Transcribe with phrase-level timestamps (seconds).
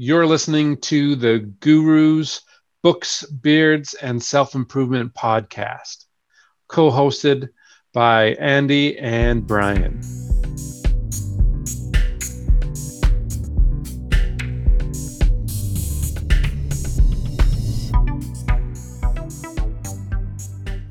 [0.00, 2.42] You're listening to the Gurus,
[2.84, 6.04] Books, Beards, and Self Improvement podcast,
[6.68, 7.48] co hosted
[7.92, 9.98] by Andy and Brian.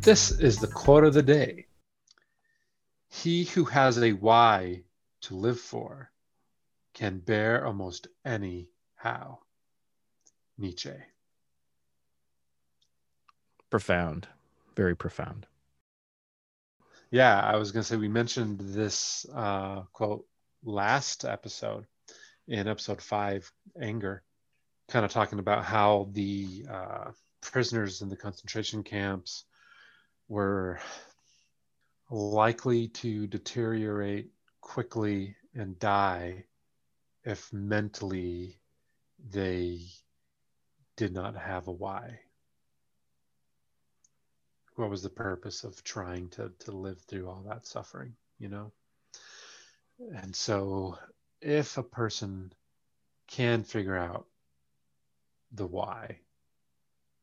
[0.01, 1.67] This is the quote of the day
[3.07, 4.83] He who has a why
[5.21, 6.11] to live for
[6.93, 8.67] can bear almost any
[9.07, 9.39] how.
[10.57, 10.91] Nietzsche.
[13.69, 14.27] Profound,
[14.75, 15.45] very profound.
[17.11, 20.25] Yeah, I was going to say we mentioned this uh, quote
[20.63, 21.85] last episode
[22.47, 23.49] in episode five,
[23.81, 24.23] Anger,
[24.89, 29.45] kind of talking about how the uh, prisoners in the concentration camps
[30.27, 30.79] were
[32.09, 34.29] likely to deteriorate
[34.61, 36.43] quickly and die
[37.23, 38.59] if mentally
[39.31, 39.81] they
[40.95, 42.19] did not have a why.
[44.75, 48.71] What was the purpose of trying to, to live through all that suffering, you know?
[49.99, 50.97] And so,
[51.41, 52.53] if a person
[53.27, 54.27] can figure out
[55.51, 56.19] the why,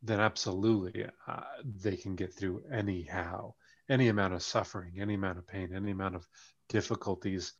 [0.02, 3.54] then absolutely uh, they can get through anyhow,
[3.88, 6.28] any amount of suffering, any amount of pain, any amount of
[6.68, 7.54] difficulties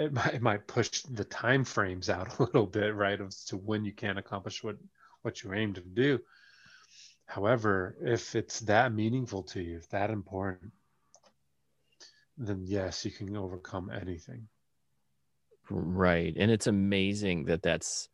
[0.00, 3.56] it might, it might push the time frames out a little bit, right, as to
[3.56, 4.76] when you can accomplish what
[5.22, 6.18] what you aim to do.
[7.26, 10.72] However, if it's that meaningful to you, if that important,
[12.38, 14.48] then yes, you can overcome anything.
[15.68, 18.08] Right, and it's amazing that that's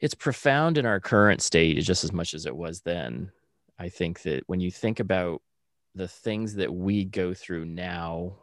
[0.00, 3.30] it's profound in our current state just as much as it was then.
[3.78, 5.42] I think that when you think about
[5.94, 8.36] the things that we go through now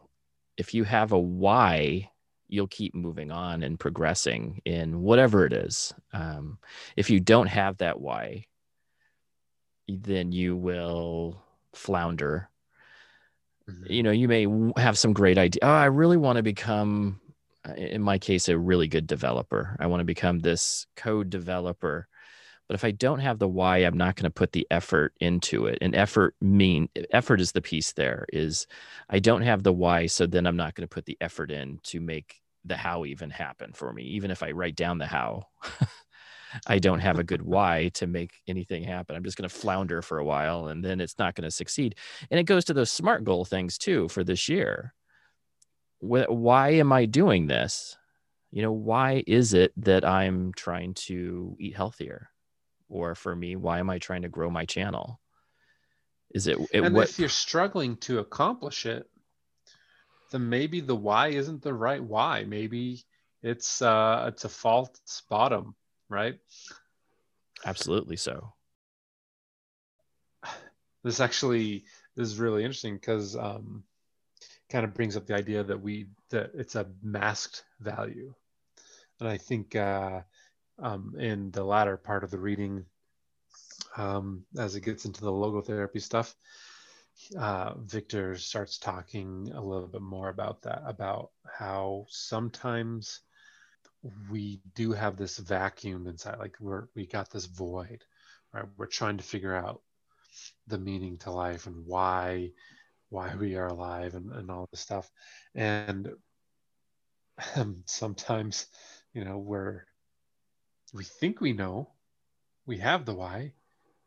[0.62, 2.12] if you have a why,
[2.48, 5.92] you'll keep moving on and progressing in whatever it is.
[6.14, 6.60] Um,
[6.96, 8.46] if you don't have that why,
[9.88, 11.42] then you will
[11.74, 12.48] flounder.
[13.68, 13.92] Mm-hmm.
[13.92, 14.46] You know, you may
[14.80, 15.62] have some great idea.
[15.64, 17.20] Oh, I really want to become,
[17.68, 19.76] uh, in my case, a really good developer.
[19.80, 22.08] I want to become this code developer
[22.72, 25.66] but if I don't have the why, I'm not going to put the effort into
[25.66, 25.80] it.
[25.82, 28.66] And effort mean effort is the piece there is
[29.10, 31.82] I don't have the why, so then I'm not going to put the effort in
[31.84, 34.04] to make the how even happen for me.
[34.04, 35.48] Even if I write down the how,
[36.66, 39.18] I don't have a good why to make anything happen.
[39.18, 41.96] I'm just going to flounder for a while and then it's not going to succeed.
[42.30, 44.94] And it goes to those smart goal things too for this year.
[46.00, 47.98] Why am I doing this?
[48.50, 52.30] You know, why is it that I'm trying to eat healthier?
[52.92, 55.20] Or for me why am i trying to grow my channel?
[56.34, 59.10] Is it, it and what, if you're struggling to accomplish it
[60.32, 62.46] then maybe the why isn't the right why.
[62.46, 63.04] Maybe
[63.44, 65.76] it's uh it's a false bottom
[66.12, 66.38] right?
[67.66, 68.54] Absolutely so.
[71.04, 71.86] This actually
[72.16, 73.84] this is really interesting because um
[74.70, 78.34] kind of brings up the idea that we that it's a masked value.
[79.20, 80.22] And i think uh
[80.82, 82.86] um, in the latter part of the reading,
[83.98, 86.36] um, as it gets into the logotherapy stuff,
[87.38, 93.22] uh, Viktor starts talking a little bit more about that, about how sometimes
[94.30, 98.04] we do have this vacuum inside, like we're we got this void,
[98.54, 98.66] right?
[98.78, 99.82] We're trying to figure out
[100.68, 102.52] the meaning to life and why
[103.10, 105.12] why we are alive and, and all this stuff.
[105.54, 106.10] And
[107.56, 108.68] um, sometimes,
[109.14, 109.86] you know, we're
[110.94, 111.90] we think we know,
[112.66, 113.54] we have the why,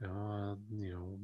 [0.03, 1.19] uh, you know,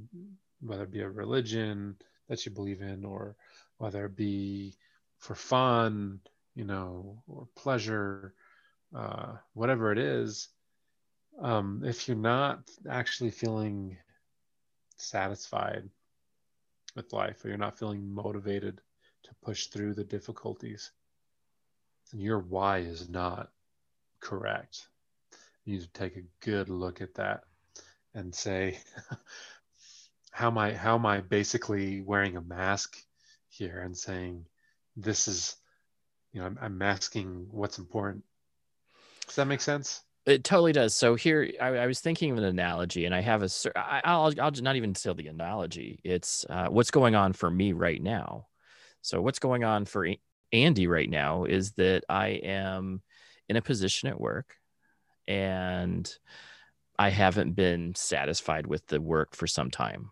[0.60, 1.97] whether it be a religion
[2.28, 3.37] that you believe in or
[3.78, 4.75] whether it be
[5.19, 6.21] for fun,
[6.54, 8.34] you know, or pleasure,
[8.94, 10.48] uh, whatever it is.
[11.41, 13.97] Um, if you're not actually feeling
[14.97, 15.88] satisfied
[16.94, 18.81] with life or you're not feeling motivated
[19.22, 20.91] to push through the difficulties,
[22.10, 23.50] then your why is not
[24.21, 24.88] correct
[25.65, 27.42] you need to take a good look at that
[28.15, 28.78] and say
[30.30, 32.97] how am i how am i basically wearing a mask
[33.48, 34.45] here and saying
[34.97, 35.57] this is
[36.33, 38.24] you know i'm, I'm masking what's important.
[39.27, 40.03] Does that make sense?
[40.27, 40.95] It totally does.
[40.95, 44.34] So here I, I, was thinking of an analogy and i have a I, will
[44.41, 46.01] I'll not even tell the analogy.
[46.04, 48.48] It's uh, what's going on for me right now.
[49.03, 50.07] So what's going on for
[50.53, 53.03] andy right now is that i am
[53.48, 54.57] in a position at work
[55.30, 56.12] and
[56.98, 60.10] I haven't been satisfied with the work for some time.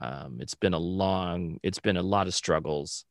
[0.00, 3.04] Um, it's been a long, it's been a lot of struggles,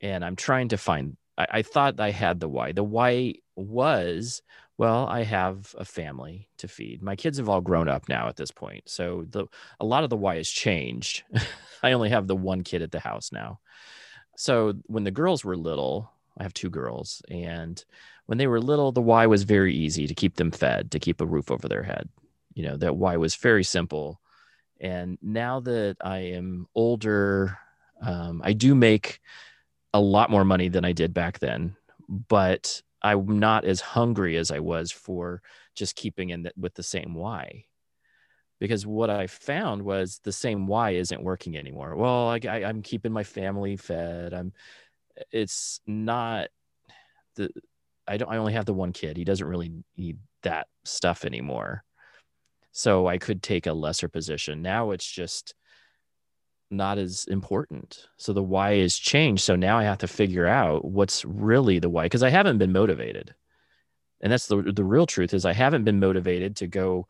[0.00, 2.72] and I'm trying to find I, I thought I had the why.
[2.72, 4.42] The why was,
[4.76, 7.02] well, I have a family to feed.
[7.02, 8.88] My kids have all grown up now at this point.
[8.88, 9.46] So the
[9.78, 11.22] a lot of the why has changed.
[11.84, 13.60] I only have the one kid at the house now.
[14.36, 17.82] So when the girls were little, I have two girls, and
[18.26, 21.20] when they were little, the why was very easy to keep them fed, to keep
[21.20, 22.08] a roof over their head.
[22.54, 24.20] You know, that why was very simple.
[24.80, 27.58] And now that I am older,
[28.02, 29.20] um, I do make
[29.92, 31.76] a lot more money than I did back then,
[32.08, 35.42] but I'm not as hungry as I was for
[35.74, 37.64] just keeping in the, with the same why.
[38.60, 41.96] Because what I found was the same why isn't working anymore.
[41.96, 44.32] Well, I, I, I'm keeping my family fed.
[44.32, 44.52] I'm.
[45.30, 46.48] It's not
[47.34, 47.50] the.
[48.06, 48.30] I don't.
[48.30, 49.16] I only have the one kid.
[49.16, 51.84] He doesn't really need that stuff anymore.
[52.72, 54.62] So I could take a lesser position.
[54.62, 55.54] Now it's just
[56.70, 58.08] not as important.
[58.16, 59.42] So the why is changed.
[59.42, 62.72] So now I have to figure out what's really the why because I haven't been
[62.72, 63.34] motivated.
[64.20, 67.06] And that's the the real truth is I haven't been motivated to go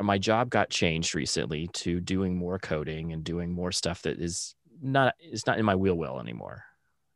[0.00, 4.54] my job got changed recently to doing more coding and doing more stuff that is
[4.82, 6.64] not it's not in my wheel well anymore.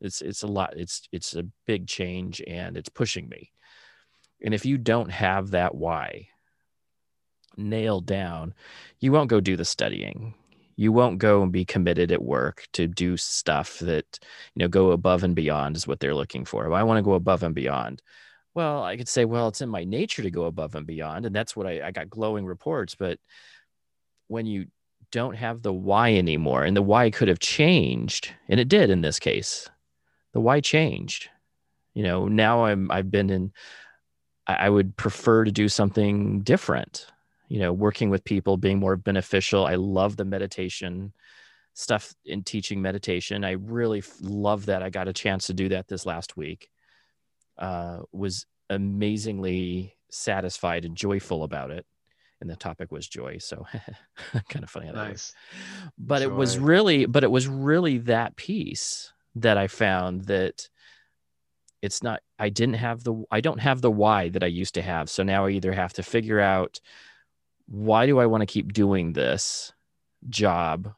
[0.00, 3.52] It's it's a lot it's it's a big change and it's pushing me.
[4.43, 6.29] And if you don't have that why
[7.56, 8.55] nailed down,
[9.00, 10.35] you won't go do the studying.
[10.76, 14.19] You won't go and be committed at work to do stuff that
[14.55, 16.69] you know go above and beyond is what they're looking for.
[16.69, 18.02] Well, i want to go above and beyond.
[18.55, 21.35] Well i could say well it's in my nature to go above and beyond and
[21.35, 23.19] that's what I, I got glowing reports but
[24.26, 24.67] when you
[25.12, 29.02] don't have the why anymore and the why could have changed and it did in
[29.02, 29.69] this case
[30.32, 31.28] the why changed?
[31.94, 33.52] You know now i'm i've been in
[34.46, 37.06] I would prefer to do something different
[37.50, 39.66] you know working with people being more beneficial.
[39.66, 41.12] I love the meditation
[41.74, 43.44] stuff in teaching meditation.
[43.44, 44.82] I really love that.
[44.82, 46.70] I got a chance to do that this last week.
[47.58, 51.84] Uh, was amazingly satisfied and joyful about it.
[52.40, 53.38] And the topic was joy.
[53.38, 53.66] So
[54.48, 55.34] kind of funny how that nice.
[55.98, 56.26] but joy.
[56.26, 60.68] it was really but it was really that piece that i found that
[61.82, 64.82] it's not i didn't have the i don't have the why that i used to
[64.82, 66.80] have so now i either have to figure out
[67.70, 69.72] why do I want to keep doing this
[70.28, 70.92] job?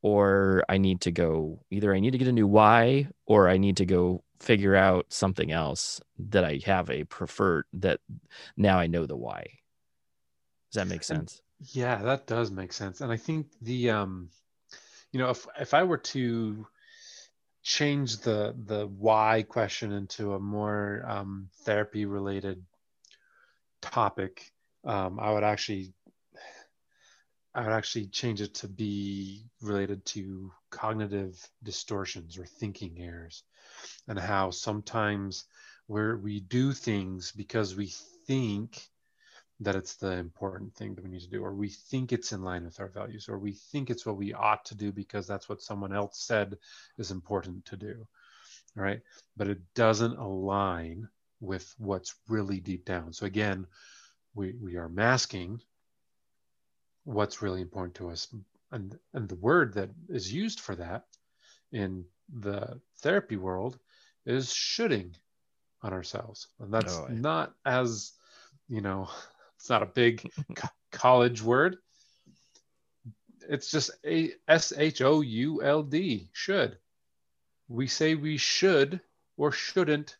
[0.00, 3.56] Or I need to go either I need to get a new why or I
[3.56, 7.98] need to go figure out something else that I have a preferred that
[8.56, 9.46] now I know the why.
[10.70, 11.42] Does that make sense?
[11.58, 13.00] Yeah, that does make sense.
[13.00, 14.28] And I think the um
[15.10, 16.66] you know if if I were to
[17.66, 22.64] change the the why question into a more um, therapy related
[23.82, 24.52] topic
[24.84, 25.92] um, I would actually
[27.56, 31.34] I would actually change it to be related to cognitive
[31.64, 33.42] distortions or thinking errors
[34.06, 35.46] and how sometimes
[35.88, 37.92] where we do things because we
[38.28, 38.88] think
[39.60, 42.42] that it's the important thing that we need to do or we think it's in
[42.42, 45.48] line with our values or we think it's what we ought to do because that's
[45.48, 46.58] what someone else said
[46.98, 48.06] is important to do
[48.74, 49.00] right
[49.36, 51.08] but it doesn't align
[51.40, 53.66] with what's really deep down so again
[54.34, 55.60] we, we are masking
[57.06, 58.28] what's really important to us.
[58.72, 61.04] And, and the word that is used for that
[61.72, 63.78] in the therapy world
[64.26, 65.16] is shoulding
[65.82, 66.48] on ourselves.
[66.60, 68.12] And that's oh, not as,
[68.68, 69.08] you know,
[69.56, 71.76] it's not a big co- college word.
[73.48, 76.78] It's just a S H O U L D, should.
[77.68, 79.00] We say we should
[79.36, 80.16] or shouldn't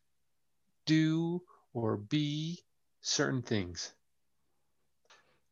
[0.85, 2.61] do or be
[3.01, 3.93] certain things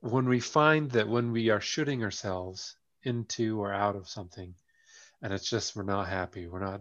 [0.01, 4.55] when we find that when we are shoulding ourselves into or out of something
[5.23, 6.81] and it's just we're not happy we're not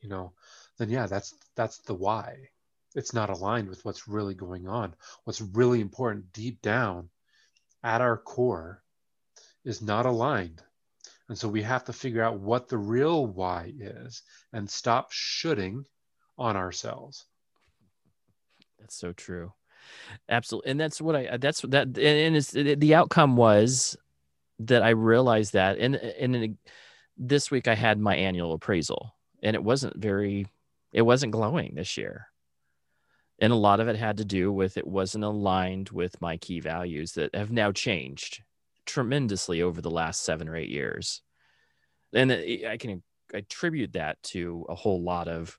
[0.00, 0.32] you know
[0.78, 2.48] then yeah that's that's the why
[2.96, 4.94] it's not aligned with what's really going on.
[5.24, 7.10] What's really important deep down
[7.84, 8.82] at our core
[9.64, 10.62] is not aligned.
[11.28, 14.22] And so we have to figure out what the real why is
[14.52, 15.84] and stop shoulding
[16.38, 17.26] on ourselves.
[18.80, 19.52] That's so true.
[20.28, 23.96] Absolutely and that's what i that's that and it's the outcome was
[24.58, 26.58] that i realized that and and
[27.16, 30.48] this week i had my annual appraisal and it wasn't very
[30.92, 32.26] it wasn't glowing this year
[33.38, 36.60] and a lot of it had to do with it wasn't aligned with my key
[36.60, 38.42] values that have now changed
[38.86, 41.22] tremendously over the last seven or eight years.
[42.14, 43.02] And i can
[43.34, 45.58] attribute that to a whole lot of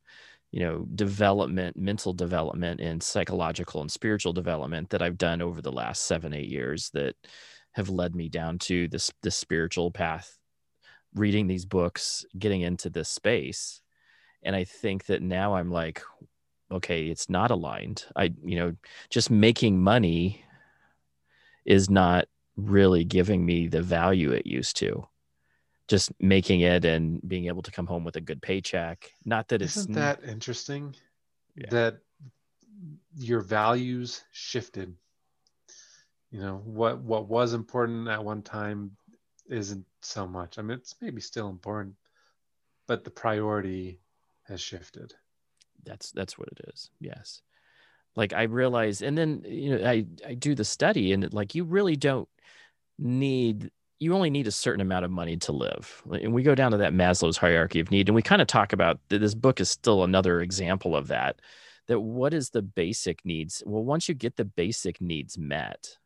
[0.51, 5.72] you know development mental development and psychological and spiritual development that i've done over the
[5.72, 7.15] last seven eight years that
[7.74, 10.38] have led me down to this this spiritual path
[11.13, 13.81] reading these books getting into this space.
[14.43, 16.01] And i think that now i'm like
[16.71, 18.75] okay it's not aligned i you know
[19.09, 20.43] just making money
[21.65, 25.07] is not really giving me the value it used to
[25.88, 29.62] just making it and being able to come home with a good paycheck not that
[29.62, 30.95] Isn't it's that interesting?
[31.55, 31.69] Yeah.
[31.71, 31.97] That
[33.17, 34.93] your values shifted.
[36.31, 38.91] You know what what was important at one time
[39.50, 40.59] isn't so much.
[40.59, 41.95] I mean, it's maybe still important,
[42.86, 44.01] but the priority
[44.43, 45.15] has shifted.
[45.84, 46.89] That's that's what it is.
[47.00, 47.41] Yes.
[48.15, 51.63] Like i realize and then you know i i do the study and like you
[51.63, 52.27] really don't
[52.98, 53.69] need
[54.00, 56.03] you only need a certain amount of money to live.
[56.12, 58.74] And we go down to that maslow's hierarchy of need and we kind of talk
[58.74, 61.41] about this book is still another example of that
[61.88, 63.63] that what is the basic needs?
[63.65, 65.98] Well once you get the basic needs met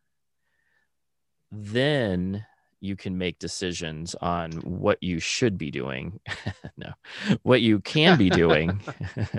[1.52, 2.46] then
[2.82, 6.20] you can make decisions on what you should be doing
[6.78, 6.92] no
[7.44, 8.82] what you can be doing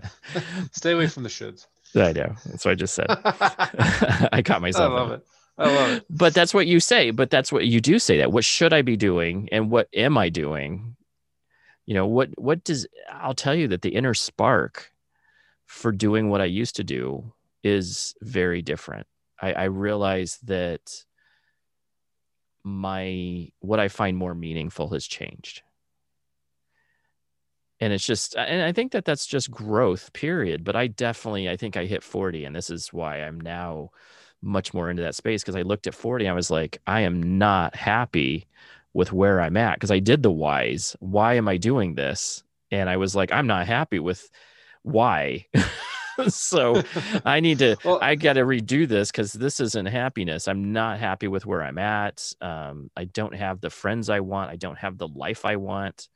[0.73, 1.67] Stay away from the shoulds.
[1.97, 5.15] i know that's what i just said I i caught myself in love it.
[5.15, 5.27] it.
[5.59, 6.05] I love it.
[6.09, 8.81] but that's what you say but that's what you do say that what should i
[8.83, 10.97] be doing and what am i doing
[11.85, 14.91] you know what what does i'll tell you that the inner spark
[15.67, 17.33] for doing what i used to do
[17.63, 19.07] is very different
[19.43, 21.05] i, I realize that
[22.65, 25.63] my what i find more meaningful has changed.
[27.81, 30.65] And it's just and i think that that's just growth period.
[30.65, 33.91] But i definitely i think i hit 40 and this is why i'm now
[34.43, 37.39] much more into that space because I looked at 40 I was like I am
[37.39, 38.47] not happy
[38.93, 40.97] with where I'm at because I did the whys.
[41.01, 42.43] Why am I doing this?
[42.71, 44.29] And I was like I'm not happy with
[44.83, 45.47] why
[46.29, 46.83] so
[47.25, 50.99] I need to Well- I got to redo this cuz this isn't happiness I'm not
[50.99, 54.79] happy with where I'm at um I don't have the friends I want I don't
[54.79, 56.09] have the life I want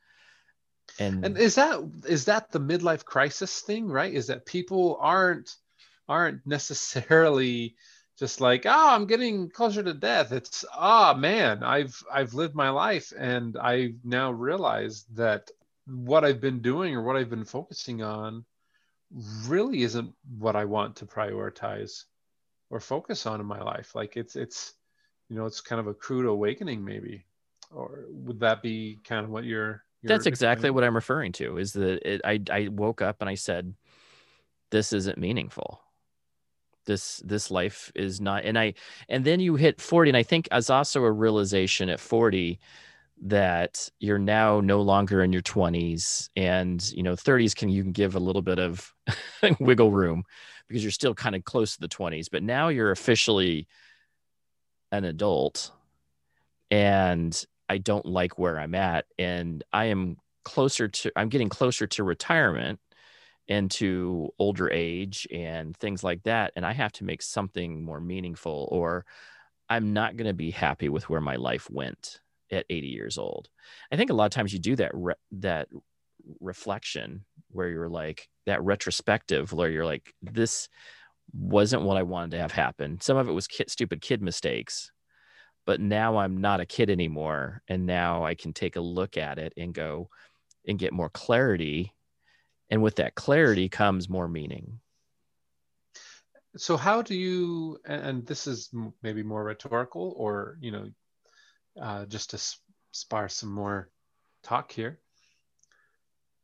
[0.99, 4.13] and, And is that is that the midlife crisis thing, right?
[4.13, 5.55] Is that people aren't
[6.09, 7.77] aren't necessarily
[8.19, 10.33] just like, oh, I'm getting closer to death.
[10.33, 15.51] It's ah man, I've I've lived my life and I now realize that
[15.87, 18.45] what I've been doing or what I've been focusing on
[19.47, 22.05] really isn't what I want to prioritize
[22.71, 23.95] or focus on in my life.
[23.95, 24.75] Like it's it's
[25.29, 27.25] you know, it's kind of a crude awakening maybe.
[27.73, 31.59] Or would that be kind of what you're, you're that's exactly what I'm referring to
[31.59, 33.75] is that it, I I woke up and I said
[34.71, 35.81] this isn't meaningful
[36.87, 38.73] this this life is not and i
[39.09, 42.59] and then you hit 40 and i think as also a realization at 40
[43.23, 47.93] that you're now no longer in your 20s and you know 30s can you can
[47.93, 48.93] give a little bit of
[49.61, 50.23] wiggle room
[50.69, 53.67] because you're still kind of close to the 20s but now you're officially
[54.93, 55.73] an adult
[56.71, 61.87] and i don't like where i'm at and i am closer to i'm getting closer
[61.87, 62.79] to retirement
[63.49, 68.01] and to older age and things like that and i have to make something more
[68.01, 69.07] meaningful or
[69.71, 73.49] i'm not going to be happy with where my life went at 80 years old.
[73.93, 75.69] I think a lot of times you do that re- that
[76.41, 80.69] reflection where you're like that retrospective where you're like this
[81.33, 83.01] wasn't what i wanted to have happen.
[83.01, 84.91] Some of it was kid, stupid kid mistakes
[85.67, 89.39] but now i'm not a kid anymore and now i can take a look at
[89.39, 90.09] it and go
[90.67, 91.93] and get more clarity
[92.71, 94.81] and with that clarity comes more meaning.
[96.57, 98.71] So how do you and and this is
[99.03, 100.89] maybe more rhetorical or you know
[101.81, 102.39] uh, just to
[102.93, 103.89] spar some more
[104.43, 104.99] talk here.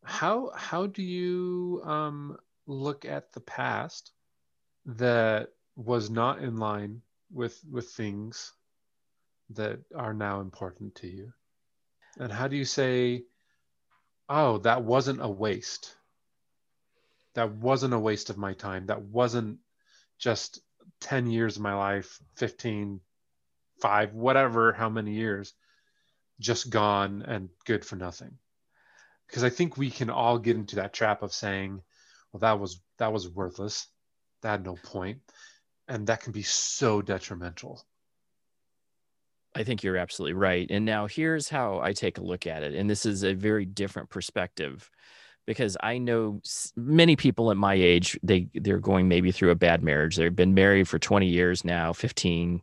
[0.05, 4.13] How how do you um, look at the past
[4.87, 8.53] that was not in line with with things
[9.51, 11.33] that are now important to you?
[12.19, 13.25] And how do you say
[14.29, 15.95] oh that wasn't a waste.
[17.35, 18.87] That wasn't a waste of my time.
[18.87, 19.59] That wasn't
[20.19, 20.61] just
[21.01, 23.01] 10 years of my life 15
[23.83, 25.53] 5 whatever how many years
[26.41, 28.39] just gone and good for nothing
[29.27, 31.83] because i think we can all get into that trap of saying
[32.33, 33.89] well that was that was worthless
[34.41, 35.19] that had no point
[35.89, 37.85] and that can be so detrimental
[39.55, 40.67] I think you're absolutely right.
[40.71, 42.75] And now here's how I take a look at it.
[42.75, 44.91] And this is a very different perspective
[45.47, 46.41] because I know
[46.77, 50.17] many people at my age, they they're going maybe through a bad marriage.
[50.17, 52.63] They've been married for 20 years now, 15,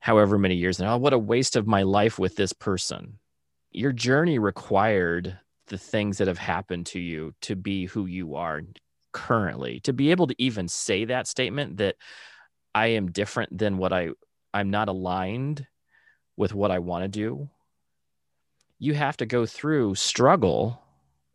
[0.00, 0.80] however many years.
[0.80, 3.18] And oh, what a waste of my life with this person.
[3.70, 8.62] Your journey required the things that have happened to you to be who you are
[9.12, 9.80] currently.
[9.80, 11.96] To be able to even say that statement that
[12.74, 14.10] I am different than what I
[14.54, 15.66] I'm not aligned
[16.36, 17.50] with what I want to do,
[18.78, 20.80] you have to go through struggle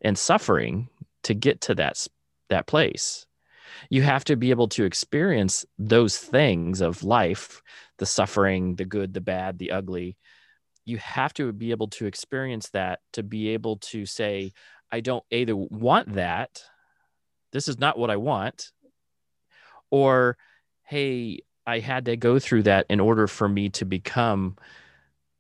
[0.02, 0.90] and suffering
[1.24, 2.08] to get to that
[2.50, 3.26] that place
[3.90, 7.62] you have to be able to experience those things of life
[8.04, 10.18] the suffering the good the bad the ugly.
[10.84, 14.52] You have to be able to experience that to be able to say
[14.92, 16.62] i don't either want that.
[17.54, 18.74] This is not what i want.
[19.90, 20.38] Or
[20.84, 24.58] hey i had to go through that in order for me to become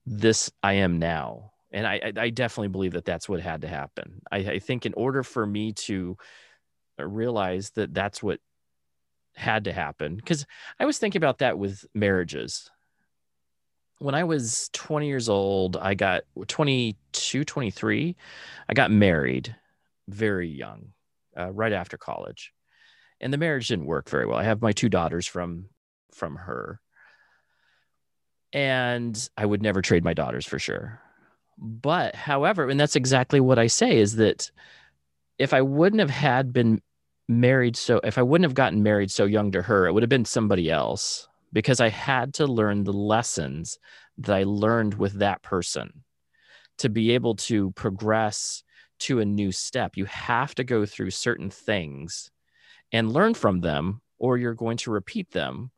[0.05, 1.51] this i am now.
[1.73, 4.21] And i i definitely believe that that's what had to happen.
[4.31, 6.15] I, I think in order for me to
[6.97, 8.39] realize that that's what
[9.35, 10.45] had to happen because
[10.79, 12.69] i was thinking about that with marriages.
[13.99, 18.15] When i was 20 years old i got 22 23
[18.69, 19.55] i got married
[20.07, 20.89] very young
[21.37, 22.51] uh, right after college.
[23.21, 24.37] And the marriage didn't work very well.
[24.37, 25.69] I have my two daughters from
[26.13, 26.79] from her.
[28.51, 30.99] And i would never trade my daughters for sure.
[31.57, 34.51] But however and that's exactly what i say is that
[35.37, 36.81] if I wouldn't have had been
[37.27, 40.09] married so if I wouldn't have gotten married so young to her, it would have
[40.09, 43.77] been somebody else because I had to learn the lessons
[44.17, 46.03] that I learned with that person
[46.79, 48.63] to be able to progress
[48.99, 49.95] to a new step.
[49.95, 52.31] You have to go through certain things
[52.91, 55.71] and learn from them, or you're going to repeat them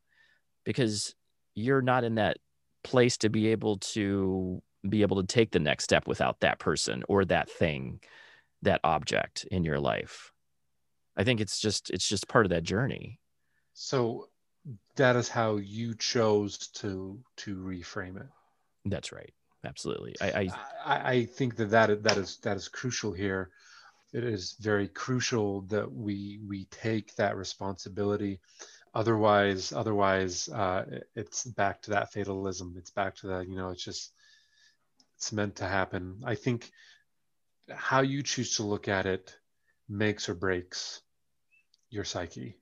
[0.64, 1.16] because
[1.54, 2.38] you're not in that
[2.84, 7.04] place to be able to be able to take the next step without that person
[7.10, 8.00] or that thing
[8.62, 10.32] that object in your life
[11.18, 13.20] i think it's just it's just part of that journey.
[13.74, 14.30] So
[14.96, 18.28] that is how you chose to to reframe it.
[18.86, 19.34] That's right.
[19.66, 20.16] Absolutely.
[20.22, 20.50] I i,
[20.86, 23.50] I, I think that that that is that is crucial here.
[24.14, 28.40] It is very crucial that we we take that responsibility.
[28.94, 32.76] Otherwise otherwise uh, it's back to that fatalism.
[32.78, 34.14] It's back to that you know it's just
[35.18, 36.22] it's meant to happen.
[36.26, 36.72] I think
[37.70, 39.36] how you choose to look at it
[39.90, 41.02] makes or breaks
[41.96, 42.58] your psyche,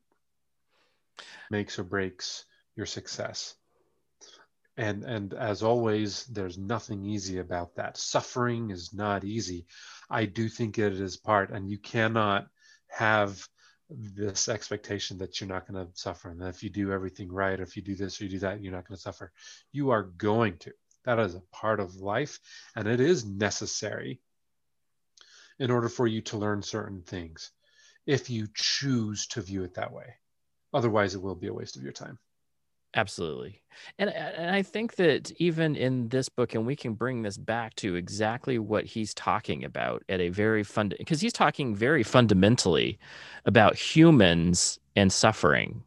[1.52, 3.56] makes or breaks your success.
[4.78, 7.98] And and as always, there's nothing easy about that.
[7.98, 9.68] Suffering is not easy.
[10.10, 12.48] I do think it is part, and you cannot
[12.88, 13.48] have
[13.90, 17.64] this expectation that you're not going to suffer and if you do everything right or
[17.64, 19.32] if you do this or you do that you're not going to suffer
[19.72, 20.72] you are going to
[21.06, 22.40] that is a part of life
[22.76, 24.22] and it is necessary
[25.60, 27.52] in order for you to learn certain things
[28.06, 30.16] if you choose to view it that way.
[30.74, 32.18] Otherwise, it will be a waste of your time.
[32.96, 33.64] Absolutely.
[33.98, 37.76] And, and I think that even in this book, and we can bring this back
[37.78, 43.00] to exactly what he's talking about at a very fund, because he's talking very fundamentally
[43.46, 45.84] about humans and suffering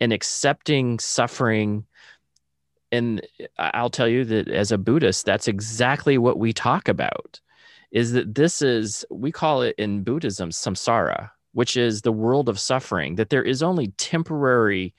[0.00, 1.84] and accepting suffering.
[2.92, 3.20] And
[3.58, 7.40] I'll tell you that as a Buddhist, that's exactly what we talk about
[7.90, 12.60] is that this is, we call it in Buddhism samsara, which is the world of
[12.60, 14.94] suffering, that there is only temporary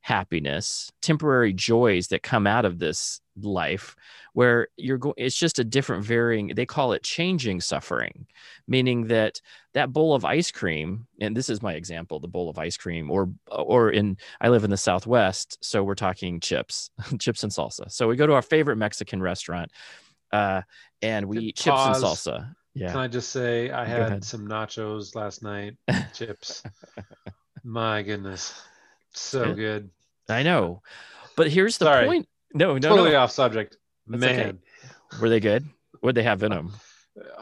[0.00, 3.94] happiness, temporary joys that come out of this life
[4.32, 8.26] where you're going it's just a different varying they call it changing suffering
[8.66, 9.40] meaning that
[9.74, 13.12] that bowl of ice cream and this is my example the bowl of ice cream
[13.12, 16.90] or or in I live in the southwest so we're talking chips
[17.20, 19.70] chips and salsa so we go to our favorite Mexican restaurant
[20.32, 20.62] uh,
[21.00, 22.54] and we eat chips and salsa.
[22.78, 22.92] Yeah.
[22.92, 25.74] Can I just say I had some nachos last night,
[26.14, 26.62] chips.
[27.64, 28.54] My goodness,
[29.12, 29.90] so good.
[30.28, 30.82] I know,
[31.36, 32.06] but here's the Sorry.
[32.06, 32.28] point.
[32.54, 33.18] No, no, totally no.
[33.18, 33.76] off subject.
[34.06, 34.58] That's Man, okay.
[35.20, 35.66] Were they good?
[36.00, 36.72] What they have in them?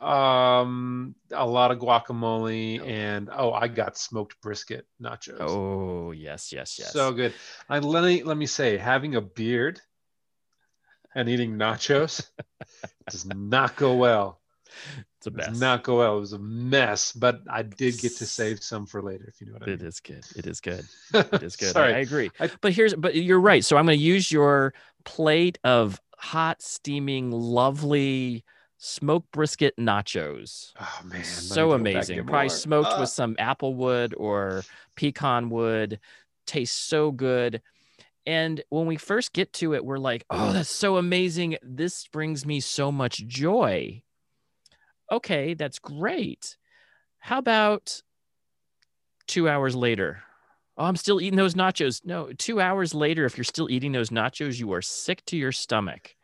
[0.01, 5.37] um, a lot of guacamole and oh, I got smoked brisket nachos.
[5.41, 6.93] Oh yes, yes, yes.
[6.93, 7.35] So good.
[7.69, 9.81] I let me let me say, having a beard
[11.15, 12.27] and eating nachos
[13.11, 14.41] does not go well.
[15.27, 16.17] It's a Does not go well.
[16.17, 19.47] It was a mess, but I did get to save some for later, if you
[19.47, 19.89] know what I It mean.
[19.89, 20.25] is good.
[20.37, 20.85] It is good.
[21.15, 21.73] It is good.
[21.73, 21.95] Sorry.
[21.95, 22.31] I, I agree.
[22.41, 23.65] I- but here's but you're right.
[23.65, 28.45] So I'm going to use your plate of hot, steaming, lovely
[28.79, 30.73] smoked brisket nachos.
[30.81, 32.25] Oh man, so amazing.
[32.27, 33.01] Probably smoked Ah.
[33.01, 34.65] with some apple wood or
[34.97, 35.99] pecan wood.
[36.47, 37.63] Tastes so good.
[38.27, 41.57] And when we first get to it, we're like, oh, that's so amazing.
[41.63, 44.03] This brings me so much joy.
[45.11, 46.57] Okay, that's great.
[47.19, 48.03] How about
[49.27, 50.23] two hours later?
[50.79, 52.05] Oh, I'm still eating those nachos.
[52.05, 55.53] No, two hours later, if you're still eating those nachos, you are sick to your
[55.53, 56.15] stomach.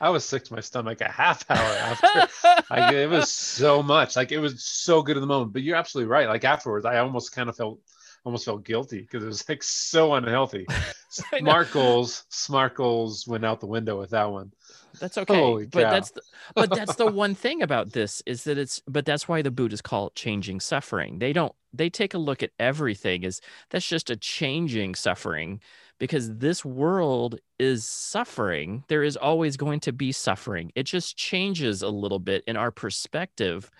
[0.00, 2.62] I was sick to my stomach a half hour after.
[2.70, 4.16] like it was so much.
[4.16, 5.52] Like it was so good in the moment.
[5.52, 6.28] But you're absolutely right.
[6.28, 7.80] Like afterwards, I almost kind of felt
[8.24, 10.66] almost felt guilty because it was like so unhealthy.
[11.10, 14.52] smart goals, smart goals went out the window with that one.
[15.00, 15.34] That's okay.
[15.34, 15.90] Holy but cow.
[15.90, 16.22] that's the,
[16.54, 19.82] but that's the one thing about this is that it's but that's why the Buddhists
[19.82, 21.18] call it changing suffering.
[21.18, 25.60] They don't they take a look at everything as that's just a changing suffering
[25.98, 28.84] because this world is suffering.
[28.88, 30.72] There is always going to be suffering.
[30.74, 33.70] It just changes a little bit in our perspective.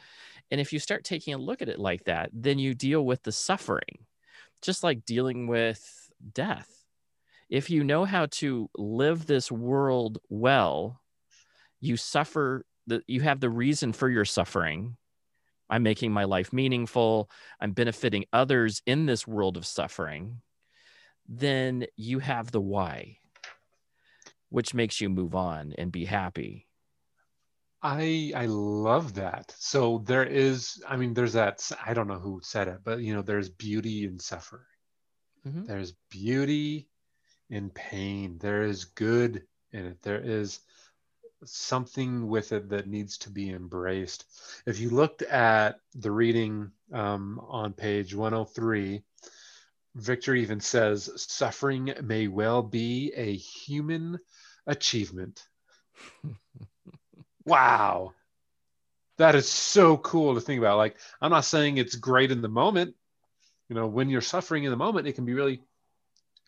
[0.50, 3.22] And if you start taking a look at it like that, then you deal with
[3.22, 4.06] the suffering,
[4.62, 6.77] just like dealing with death.
[7.48, 11.00] If you know how to live this world well,
[11.80, 14.96] you suffer the you have the reason for your suffering.
[15.70, 17.30] I'm making my life meaningful.
[17.60, 20.40] I'm benefiting others in this world of suffering
[21.28, 23.18] then you have the why,
[24.48, 26.66] which makes you move on and be happy.
[27.82, 29.54] I I love that.
[29.58, 31.70] So there is, I mean, there's that.
[31.84, 34.64] I don't know who said it, but you know, there's beauty in suffering.
[35.46, 35.66] Mm-hmm.
[35.66, 36.88] There's beauty
[37.50, 38.38] in pain.
[38.38, 40.02] There is good in it.
[40.02, 40.60] There is
[41.44, 44.24] something with it that needs to be embraced.
[44.66, 49.02] If you looked at the reading um, on page 103,
[49.94, 54.18] Viktor even says suffering may well be a human
[54.66, 55.46] achievement.
[57.44, 58.12] wow.
[59.16, 60.76] That is so cool to think about.
[60.76, 62.94] Like, I'm not saying it's great in the moment.
[63.68, 65.60] You know, when you're suffering in the moment, it can be really,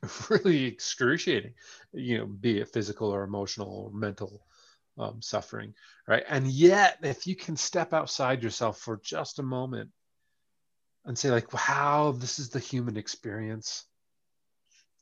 [0.30, 1.54] really excruciating,
[1.92, 4.42] you know, be it physical or emotional or mental
[4.98, 5.74] um, suffering,
[6.06, 6.24] right?
[6.28, 9.90] And yet, if you can step outside yourself for just a moment
[11.04, 13.84] and say like wow this is the human experience.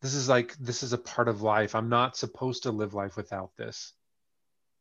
[0.01, 1.75] This is like this is a part of life.
[1.75, 3.93] I'm not supposed to live life without this.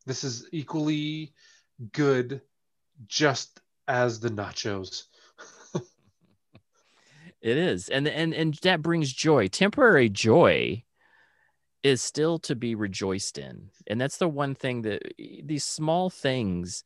[0.05, 1.33] This is equally
[1.91, 2.41] good
[3.07, 5.03] just as the nachos
[7.41, 10.83] it is and and and that brings joy temporary joy
[11.83, 15.01] is still to be rejoiced in and that's the one thing that
[15.43, 16.83] these small things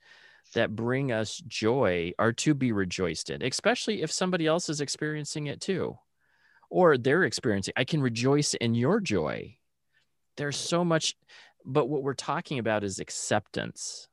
[0.53, 5.47] that bring us joy are to be rejoiced in, especially if somebody else is experiencing
[5.47, 5.97] it too,
[6.69, 7.73] or they're experiencing.
[7.77, 9.57] I can rejoice in your joy.
[10.37, 11.15] There's so much,
[11.65, 14.07] but what we're talking about is acceptance.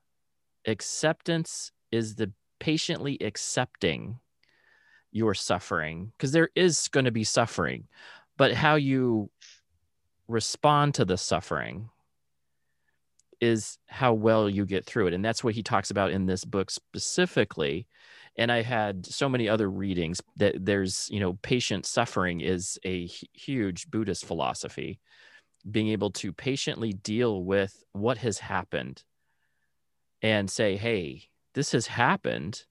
[0.66, 4.18] Acceptance is the patiently accepting
[5.18, 7.88] your suffering because there is going to be suffering,
[8.36, 9.30] but how you
[10.28, 11.90] respond to the suffering
[13.40, 15.14] is how well you get through it.
[15.14, 17.86] And that's what he talks about in this book specifically.
[18.36, 23.06] And I had so many other readings that there's, you know, patient suffering is a
[23.32, 25.00] huge Buddhist philosophy,
[25.68, 29.02] being able to patiently deal with what has happened
[30.22, 32.64] and say, hey, this has happened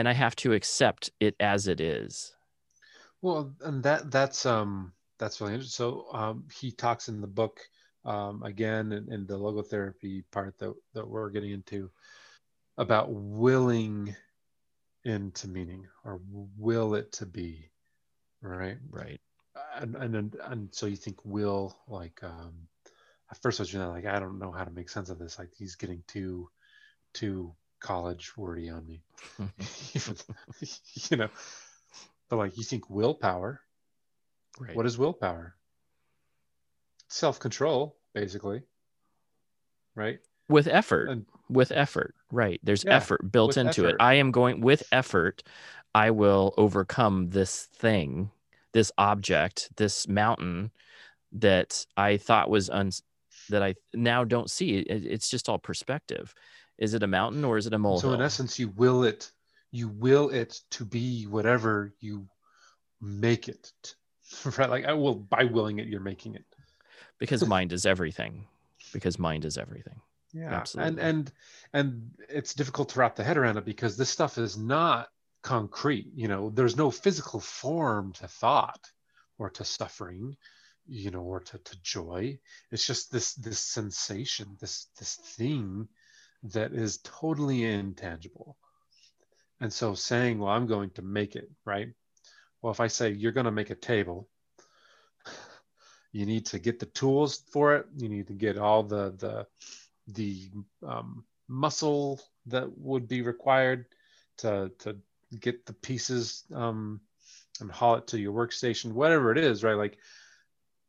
[0.00, 2.34] and I have to accept it as it is.
[3.20, 5.76] Well, and that that's um that's really interesting.
[5.76, 7.60] So um, he talks in the book
[8.06, 11.90] um, again in, in, the logotherapy part that, that we're getting into
[12.78, 14.16] about willing
[15.04, 16.22] into meaning or
[16.56, 17.70] will it to be
[18.40, 19.20] right right
[19.76, 22.54] and and, and so you think will like um
[23.30, 25.50] at first I was like I don't know how to make sense of this like
[25.54, 26.48] he's getting too
[27.12, 29.02] too college wordy on me.
[31.10, 31.28] You know
[32.30, 33.60] but like you think willpower
[34.58, 34.74] right.
[34.74, 35.56] what is willpower?
[37.08, 38.62] Self-control basically
[39.96, 40.20] right?
[40.48, 42.60] With effort and, with effort right.
[42.62, 43.88] There's yeah, effort built into effort.
[43.90, 45.42] it i am going with effort
[45.94, 48.30] i will overcome this thing
[48.72, 50.70] this object this mountain
[51.32, 52.90] that i thought was un
[53.48, 54.78] that i now don't see.
[54.78, 56.34] It, it's just all perspective
[56.80, 59.30] is it a mountain or is it a mole so in essence you will it
[59.70, 62.26] you will it to be whatever you
[63.00, 63.72] make it.
[64.56, 64.70] Right?
[64.70, 66.44] Like i will by willing it you're making it.
[67.18, 68.46] Because mind is everything.
[68.92, 70.00] Because mind is everything.
[70.32, 70.90] Yeah Absolutely.
[70.90, 71.32] and and
[71.72, 75.08] and it's difficult to wrap the head around it because this stuff is not
[75.42, 76.50] concrete you know?
[76.50, 78.88] There's no physical form to thought
[79.38, 80.36] or to suffering
[80.86, 82.38] you know or to, to joy.
[82.70, 85.88] It's just this this sensation this this thing
[86.42, 88.56] that is totally intangible.
[89.60, 91.88] And so saying well i'm going to make it right?
[92.62, 94.28] Well if i say you're going to make a table
[96.12, 97.86] you need to get the tools for it.
[97.96, 99.46] You need to get all the the
[100.08, 100.50] the
[100.86, 103.86] um, muscle that would be required
[104.38, 104.96] to to
[105.38, 107.00] get the pieces um,
[107.60, 109.76] and haul it to your workstation whatever it is right?
[109.76, 109.98] Like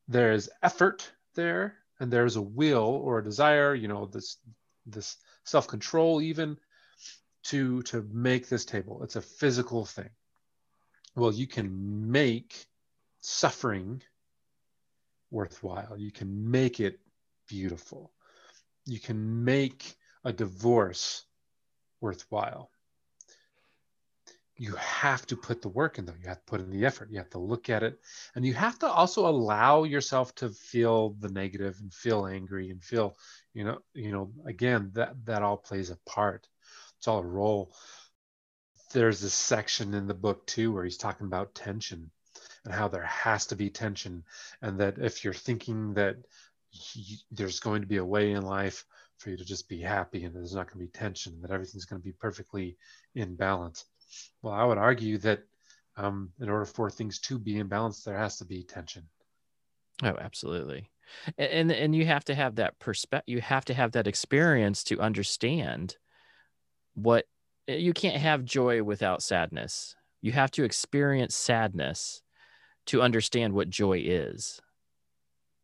[0.07, 4.37] there's effort there and there's a will or a desire you know this
[4.85, 6.57] this self-control even
[7.43, 10.09] to to make this table it's a physical thing
[11.15, 12.65] well, you can make
[13.19, 14.01] suffering
[15.29, 15.97] worthwhile.
[15.97, 16.99] You can make it
[17.47, 18.13] beautiful.
[18.85, 21.25] You can make a divorce
[21.99, 22.71] worthwhile.
[24.55, 26.15] You have to put the work in, though.
[26.21, 27.09] You have to put in the effort.
[27.11, 27.99] You have to look at it.
[28.35, 32.83] And you have to also allow yourself to feel the negative and feel angry and
[32.83, 33.17] feel,
[33.53, 36.47] you know, you know, again, that that all plays a part.
[36.97, 37.73] It's all a role.
[38.93, 42.11] There's this section in the book too where he's talking about tension
[42.65, 44.23] and how there has to be tension
[44.61, 46.17] and that if you're thinking that
[46.69, 48.85] he, there's going to be a way in life
[49.17, 51.85] for you to just be happy and there's not going to be tension that everything's
[51.85, 52.77] going to be perfectly
[53.15, 53.85] in balance
[54.41, 55.43] well i would argue that
[55.97, 59.03] um, in order for things to be in balance there has to be tension
[60.03, 60.89] oh absolutely
[61.37, 64.99] and and you have to have that perspective you have to have that experience to
[64.99, 65.97] understand
[66.93, 67.25] what
[67.67, 69.95] you can't have joy without sadness.
[70.21, 72.21] You have to experience sadness
[72.87, 74.59] to understand what joy is.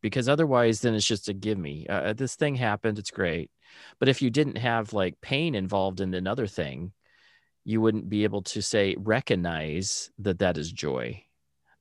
[0.02, 3.50] Because otherwise then it's just a give me uh, this thing happened it's great.
[4.00, 6.94] But if you didn't have like pain involved in another thing
[7.66, 11.22] you wouldn't be able to say recognize that that is joy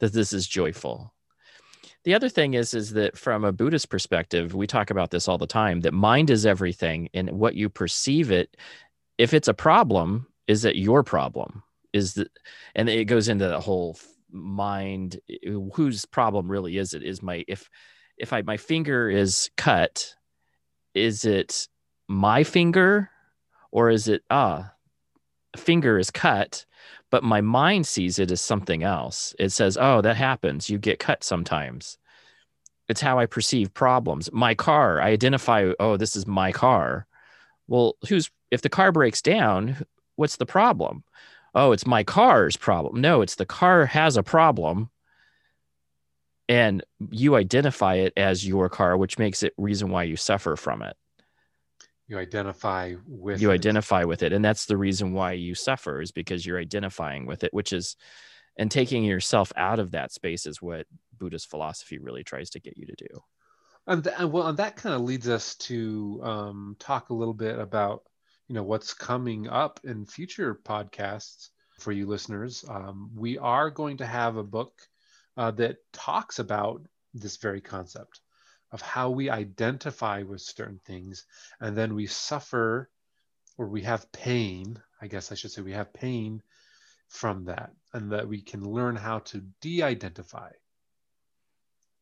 [0.00, 1.14] that this is joyful
[2.07, 5.37] the other thing is is that from a buddhist perspective we talk about this all
[5.37, 8.57] the time that mind is everything and what you perceive it
[9.19, 11.62] if it's a problem is it your problem?
[11.92, 12.29] Is that
[12.75, 13.99] and it goes into the whole
[14.31, 15.21] mind
[15.75, 17.03] whose problem really is it?
[17.03, 17.69] Is my if
[18.19, 20.14] if I my finger is cut,
[20.95, 21.69] is it
[22.09, 23.11] my finger
[23.73, 24.73] or is it ah
[25.57, 26.66] finger is cut,
[27.11, 29.35] but my mind sees it as something else.
[29.38, 30.71] It says, "Oh, that happens.
[30.71, 31.99] You get cut sometimes."
[32.88, 34.31] It's how I perceive problems.
[34.33, 37.07] My car, I identify, "Oh, this is my car."
[37.69, 39.85] Well, who's if the car breaks down,
[40.16, 41.05] what's the problem?
[41.55, 43.01] Oh, it's my car's problem.
[43.01, 44.90] No, it's the car has a problem
[46.49, 50.83] and you identify it as your car which makes it reason why you suffer from
[50.83, 50.97] it
[52.09, 53.55] you identify with you it.
[53.55, 57.42] identify with it and that's the reason why you suffer is because you're identifying with
[57.45, 57.97] it which is
[58.59, 60.87] and taking yourself out of that space is what
[61.19, 63.23] buddhist philosophy really tries to get you to do.
[63.87, 67.35] And, th- and well and that kind of leads us to um, talk a little
[67.35, 68.03] bit about
[68.49, 72.64] you know what's coming up in future podcasts for you listeners.
[72.69, 74.73] Um, we are going to have a book
[75.37, 76.83] uh, that talks about
[77.14, 78.21] this very concept
[78.72, 81.24] of how we identify with certain things
[81.61, 82.90] and then we suffer
[83.59, 86.42] or we have pain i guess i should say we have pain
[87.09, 90.50] from that and that we can learn how to de-identify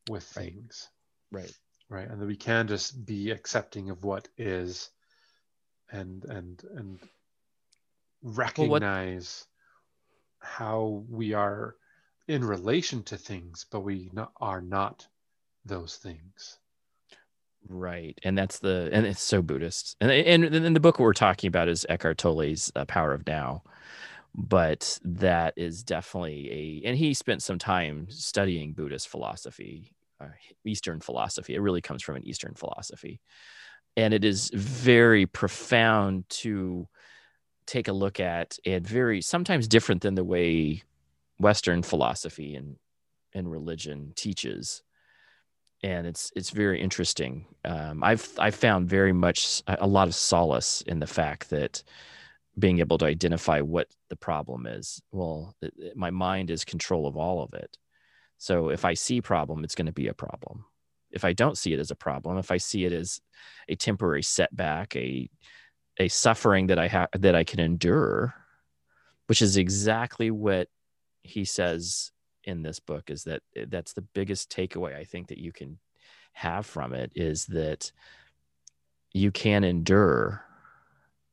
[0.08, 0.88] with things.
[1.30, 1.52] Right.
[1.88, 4.90] Right and that we can just be accepting of what is
[5.90, 6.98] and and and
[8.22, 9.46] recognize
[10.40, 11.76] well, how we are
[12.26, 15.06] in relation to things, but we not, are not
[15.64, 16.58] those things.
[17.66, 19.96] Right, and that's the and it's so Buddhist.
[20.00, 23.62] And and, and the book we're talking about is Eckhart Tolle's uh, Power of Now,
[24.34, 30.26] but that is definitely a and he spent some time studying Buddhist philosophy, uh,
[30.66, 31.54] Eastern philosophy.
[31.54, 33.20] It really comes from an Eastern philosophy,
[33.96, 36.86] and it is very profound to
[37.66, 40.82] take a look at and very sometimes different than the way
[41.38, 42.76] Western philosophy and
[43.32, 44.83] and religion teaches,
[45.84, 47.44] and it's it's very interesting.
[47.62, 51.82] Um, I've I've found very much a lot of solace in the fact that
[52.58, 55.02] being able to identify what the problem is.
[55.12, 57.76] Well, it, it, my mind is control of all of it.
[58.38, 60.64] So if I see problem, it's going to be a problem.
[61.10, 63.20] If I don't see it as a problem, if I see it as
[63.68, 65.28] a temporary setback, a
[65.98, 68.34] a suffering that I have that I can endure,
[69.26, 70.68] which is exactly what
[71.22, 72.10] he says
[72.44, 75.78] in this book is that eh, that's the biggest takeaway I think that you can
[76.32, 77.92] have from it is that
[79.12, 80.44] you can endure,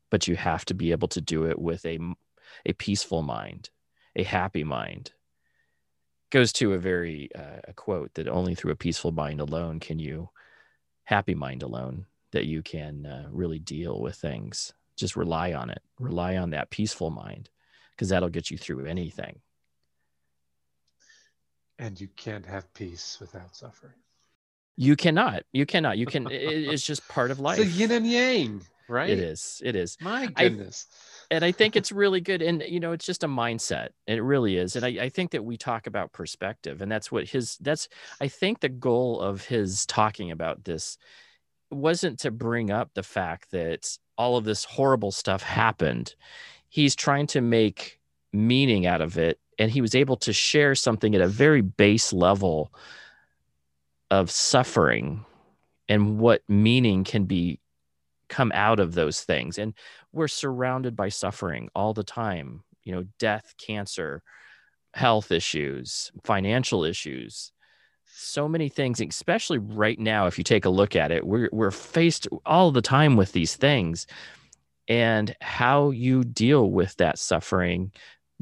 [0.09, 1.99] but you have to be able to do it with a
[2.65, 3.69] a peaceful mind,
[4.15, 5.11] a happy mind.
[6.31, 9.99] Goes to a very uh, a quote that only through a peaceful mind alone can
[9.99, 10.29] you,
[11.05, 14.73] happy mind alone, that you can uh, really deal with things.
[14.95, 15.81] Just rely on it.
[15.99, 17.49] Rely on that peaceful mind,
[17.91, 19.39] because that'll get you through anything
[21.81, 23.95] and you can't have peace without suffering.
[24.77, 25.43] You cannot.
[25.51, 25.97] You cannot.
[25.97, 26.27] You can.
[26.31, 27.59] it's just part of life.
[27.59, 29.09] It's yin and yang, right?
[29.09, 29.61] It is.
[29.65, 29.97] It is.
[29.99, 30.85] My goodness.
[31.31, 32.41] I, and I think it's really good.
[32.41, 33.89] And you know, it's just a mindset.
[34.07, 34.75] It really is.
[34.75, 37.57] And I, I think that we talk about perspective, and that's what his.
[37.57, 37.89] That's.
[38.21, 40.97] I think the goal of his talking about this
[41.71, 46.15] wasn't to bring up the fact that all of this horrible stuff happened.
[46.69, 47.99] He's trying to make
[48.31, 52.11] meaning out of it and he was able to share something at a very base
[52.11, 52.73] level
[54.09, 55.25] of suffering
[55.87, 57.59] and what meaning can be
[58.27, 59.57] come out of those things.
[59.57, 59.73] And
[60.11, 64.21] we're surrounded by suffering all the time you know death cancer
[64.93, 67.51] health issues financial issues
[68.05, 71.71] so many things especially right now if you take a look at it we're we're
[71.71, 74.05] faced all the time with these things
[74.87, 77.91] and how you deal with that suffering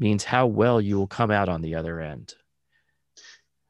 [0.00, 2.34] means how well you will come out on the other end.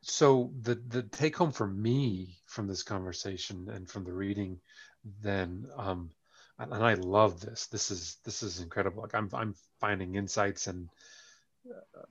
[0.02, 4.60] So the the take home for me from this conversation and from the reading,
[5.22, 6.10] then, um,
[6.58, 7.66] and I love this.
[7.66, 9.02] This is this is incredible.
[9.02, 10.88] Like I'm I'm finding insights and.
[11.68, 12.02] Uh,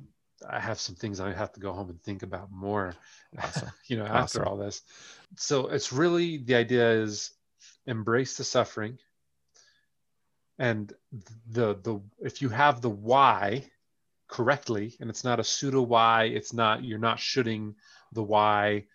[0.48, 2.94] I have some things I have to go home and think about more,
[3.38, 3.68] awesome.
[3.88, 4.48] you know, after awesome.
[4.48, 4.84] all this.
[5.36, 7.32] So it's really the idea is
[7.86, 9.00] embrace the suffering.
[10.58, 10.94] And
[11.50, 13.66] the the if you have the why,
[14.30, 17.76] correctly and it's not a pseudo why it's not you're not shoulding
[18.13, 18.86] the why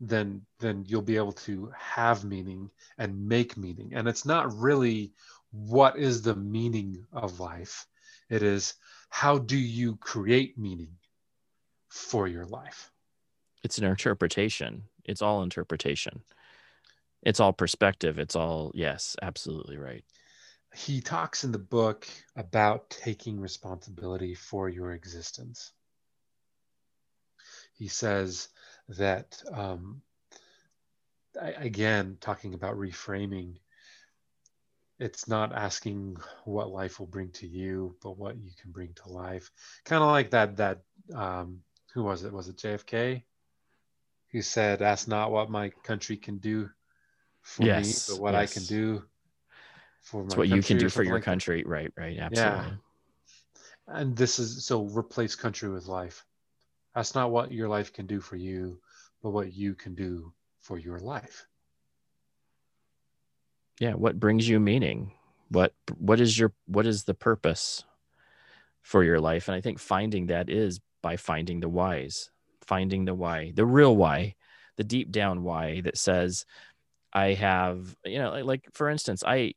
[0.00, 3.92] then then you'll be able to have meaning and make meaning.
[3.94, 5.12] And it's not really
[5.50, 7.86] what is the meaning of life.
[8.28, 8.74] It is
[9.08, 10.96] how do you create meaning
[11.88, 12.90] for your life?
[13.62, 14.84] It's an interpretation.
[15.04, 16.22] It's all interpretation.
[17.22, 18.18] It's all perspective.
[18.18, 20.04] It's all yes absolutely right
[20.76, 25.72] he talks in the book about taking responsibility for your existence.
[27.72, 28.48] He says
[28.90, 30.02] that, um,
[31.34, 33.56] again, talking about reframing,
[34.98, 39.08] it's not asking what life will bring to you, but what you can bring to
[39.08, 39.50] life.
[39.86, 40.82] Kind of like that, that,
[41.14, 41.60] um,
[41.94, 42.32] who was it?
[42.32, 43.22] Was it JFK?
[44.28, 46.68] He said, ask not what my country can do
[47.40, 48.50] for yes, me, but what yes.
[48.50, 49.02] I can do
[50.06, 51.62] for it's what you can do for your like country.
[51.62, 51.68] That.
[51.68, 51.92] right.
[51.96, 52.78] Right absolutely.
[53.88, 53.98] Yeah.
[53.98, 56.24] and this is so replace country with life.
[56.94, 58.80] That's not what your life can do for you
[59.22, 61.46] but what you can do for your life.
[63.80, 65.12] Yeah what brings you meaning?
[65.48, 67.84] What what is your what is the purpose
[68.82, 69.48] for your life?
[69.48, 72.30] And i think finding that is by finding the whys
[72.66, 74.34] finding the why the real why
[74.76, 76.44] the deep down why that says
[77.12, 79.52] i have you know like, like for instance i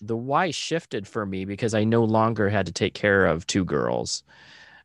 [0.00, 3.64] the why shifted for me because I no longer had to take care of two
[3.64, 4.22] girls.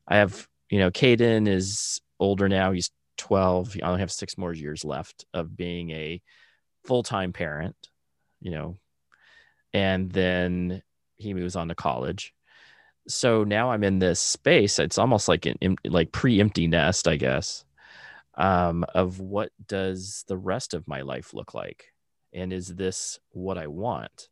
[0.07, 2.71] I have, you know, Caden is older now.
[2.71, 3.77] He's 12.
[3.81, 6.21] I only have six more years left of being a
[6.85, 7.75] full time parent,
[8.41, 8.77] you know,
[9.73, 10.81] and then
[11.15, 12.33] he moves on to college.
[13.07, 14.79] So now I'm in this space.
[14.79, 17.63] It's almost like an like pre-empty nest, I guess,
[18.35, 21.85] um, of what does the rest of my life look like,
[22.33, 24.29] and is this what I want?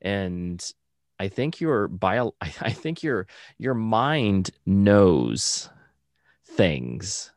[0.00, 0.72] And
[1.18, 3.26] I think your bio I think your
[3.58, 5.68] your mind knows
[6.46, 7.30] things.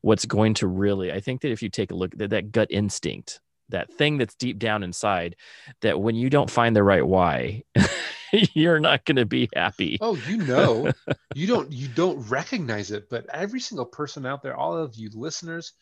[0.00, 2.68] What's going to really I think that if you take a look at that gut
[2.70, 5.36] instinct that thing that's deep down inside
[5.82, 7.62] that when you don't find the right why
[8.32, 9.98] you're not going to be happy.
[10.00, 10.92] Oh you know.
[11.34, 15.10] You don't you don't recognize it but every single person out there all of you
[15.14, 15.72] listeners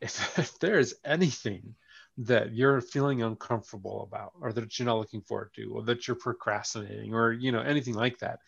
[0.00, 1.76] if, if there is anything
[2.18, 6.16] that you're feeling uncomfortable about or that you're not looking forward to or that you're
[6.16, 8.40] procrastinating or you know anything like that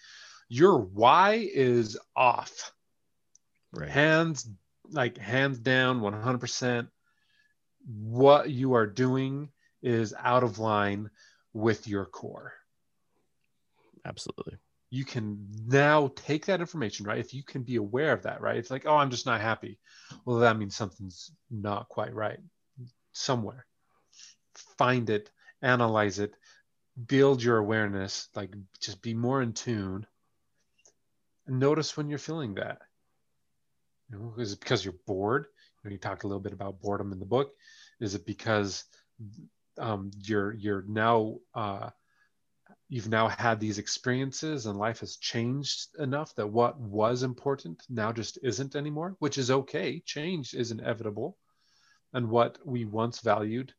[0.51, 2.73] your why is off.
[3.73, 3.89] Right.
[3.89, 4.47] Hands
[4.91, 6.89] like hands down 100%
[7.87, 9.49] what you are doing
[9.81, 11.09] is out of line
[11.55, 12.53] with your core.
[14.05, 14.59] Absolutely.
[14.91, 17.19] You can now take that information right?
[17.19, 18.57] If you can be aware of that right?
[18.57, 19.79] It's like oh i'm just not happy.
[20.25, 22.41] Well that means something's not quite right
[23.12, 23.66] somewhere.
[24.79, 25.31] Find it
[25.62, 26.35] analyze it
[27.07, 30.07] build your awareness like just be more in tune.
[31.46, 32.79] Notice when you're feeling that.
[34.11, 35.46] You know is it because you're bored?
[35.83, 37.53] You know you talked a little bit about boredom in the book.
[38.01, 38.85] Is it because
[39.79, 41.90] um, you're you're now uh,
[42.88, 48.12] you've now had these experiences and life has changed enough that what was important now
[48.12, 50.01] just isn't anymore which is okay.
[50.01, 51.37] Change is inevitable
[52.12, 53.73] and what we once valued,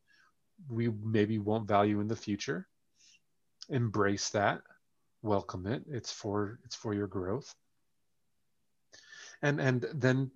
[0.68, 2.68] we maybe won't value in the future.
[3.68, 4.60] Embrace that,
[5.22, 5.82] welcome it.
[5.88, 7.54] It's for it's for your growth.
[9.42, 10.30] And and then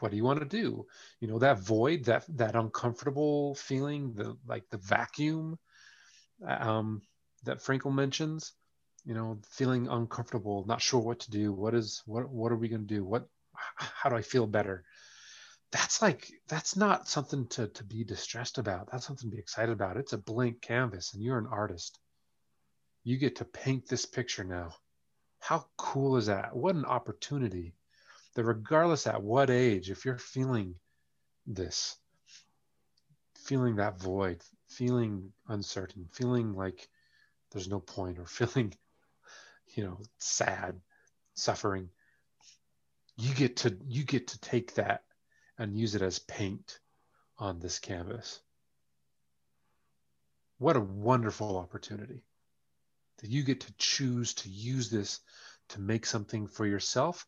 [0.00, 0.86] what do you want to do?
[1.20, 5.58] You know, that void, that that uncomfortable feeling, the like the vacuum
[6.46, 7.02] um,
[7.44, 8.52] that Frankl mentions,
[9.04, 11.52] you know, feeling uncomfortable, not sure what to do.
[11.52, 13.04] What is what what are we going to do?
[13.04, 14.84] What how do I feel better?
[15.72, 18.90] That's like that's not something to to be distressed about.
[18.90, 19.96] That's something to be excited about.
[19.96, 21.98] It's a blank canvas and you're an artist.
[23.04, 24.74] You get to paint this picture now.
[25.38, 26.54] How cool is that?
[26.54, 27.74] What an opportunity.
[28.34, 30.76] That regardless at what age, if you're feeling
[31.46, 31.96] this,
[33.34, 36.88] feeling that void, feeling uncertain, feeling like
[37.50, 38.74] there's no point, or feeling,
[39.74, 40.80] you know, sad,
[41.34, 41.88] suffering,
[43.16, 45.02] you get to you get to take that
[45.60, 46.80] and use it as paint
[47.38, 48.40] on this canvas.
[50.58, 52.22] What a wonderful opportunity
[53.18, 55.20] that you get to choose to use this
[55.68, 57.26] to make something for yourself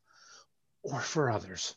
[0.83, 1.76] or for others.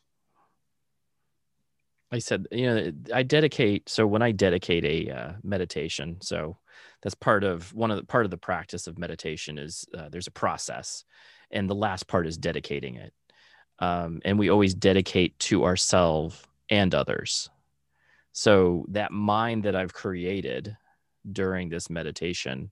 [2.11, 3.89] I said, you know, I dedicate.
[3.89, 6.57] So when I dedicate a uh, meditation, so
[7.01, 10.27] that's part of one of the part of the practice of meditation is uh, there's
[10.27, 11.03] a process,
[11.51, 13.13] and the last part is dedicating it.
[13.79, 17.49] Um, and we always dedicate to ourselves and others.
[18.31, 20.75] So that mind that I've created
[21.29, 22.71] during this meditation,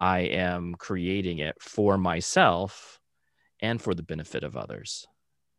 [0.00, 3.00] I am creating it for myself
[3.60, 5.06] and for the benefit of others.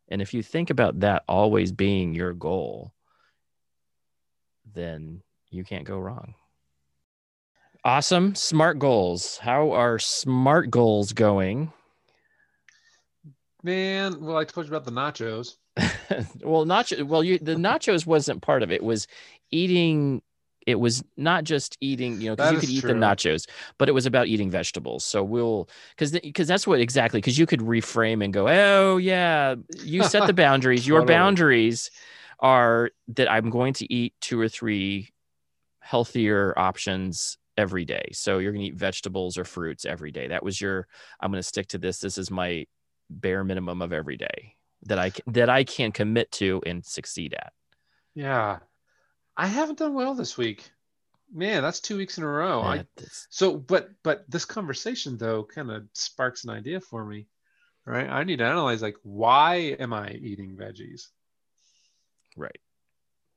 [0.08, 2.92] And if you think about that always being your goal,
[4.74, 6.34] then you can't go wrong.
[7.84, 8.34] Awesome.
[8.34, 9.38] Smart goals.
[9.38, 11.72] How are smart goals going?
[13.62, 15.56] Man, well, I told you about the nachos.
[16.42, 17.02] well, nacho.
[17.04, 18.76] Well, you the nachos wasn't part of it.
[18.76, 19.06] it was
[19.50, 20.22] eating.
[20.66, 22.92] It was not just eating, you know, because you could eat true.
[22.92, 23.48] the nachos,
[23.78, 25.04] but it was about eating vegetables.
[25.04, 29.54] So we'll, because because that's what exactly because you could reframe and go, oh yeah,
[29.82, 30.86] you set the boundaries.
[30.86, 31.90] Your boundaries
[32.40, 35.10] are that I'm going to eat two or three
[35.80, 38.10] healthier options every day.
[38.12, 40.28] So you're going to eat vegetables or fruits every day.
[40.28, 40.86] That was your.
[41.20, 42.00] I'm going to stick to this.
[42.00, 42.66] This is my
[43.10, 47.52] bare minimum of every day that I that I can commit to and succeed at.
[48.14, 48.58] Yeah,
[49.36, 50.70] I haven't done well this week.
[51.32, 52.60] Man, that's two weeks in a row.
[52.60, 52.84] I,
[53.28, 57.26] so, but but this conversation though kind of sparks an idea for me,
[57.84, 58.08] right?
[58.08, 61.08] I need to analyze like why am I eating veggies?
[62.36, 62.58] Right.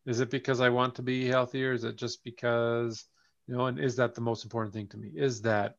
[0.05, 1.73] Is it because I want to be healthier?
[1.73, 3.05] Is it just because
[3.47, 3.67] you know?
[3.67, 5.11] And is that the most important thing to me?
[5.15, 5.77] Is that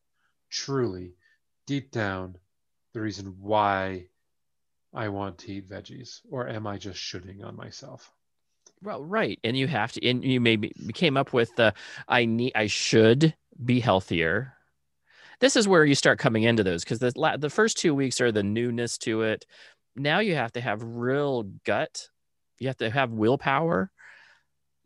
[0.50, 1.14] truly
[1.66, 2.36] deep down
[2.94, 4.06] the reason why
[4.94, 8.12] I want to eat veggies, or am I just shoulding on myself?
[8.82, 11.74] Well, right, and you have to, and you maybe came up with the
[12.08, 14.54] I need, I should be healthier.
[15.40, 18.20] This is where you start coming into those because the la- the first two weeks
[18.20, 19.44] are the newness to it.
[19.96, 22.08] Now you have to have real gut.
[22.60, 23.90] You have to have willpower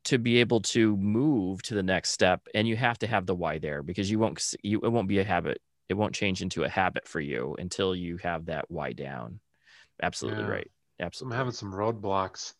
[0.04, 3.34] to be able to move to the next step, and you have to have the
[3.34, 5.60] why there because you won't you it won't be a habit.
[5.88, 9.40] It won't change into a habit for you until you have that why down
[10.02, 10.50] absolutely yeah.
[10.50, 10.70] right.
[11.00, 11.34] Absolutely.
[11.34, 12.54] I'm having some roadblocks.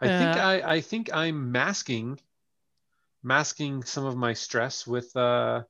[0.00, 2.20] I uh, think I, I think I'm masking
[3.22, 5.62] masking some of my stress with uh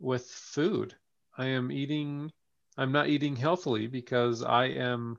[0.00, 0.94] with food.
[1.36, 2.32] I am eating
[2.76, 5.18] I'm not eating healthily because I am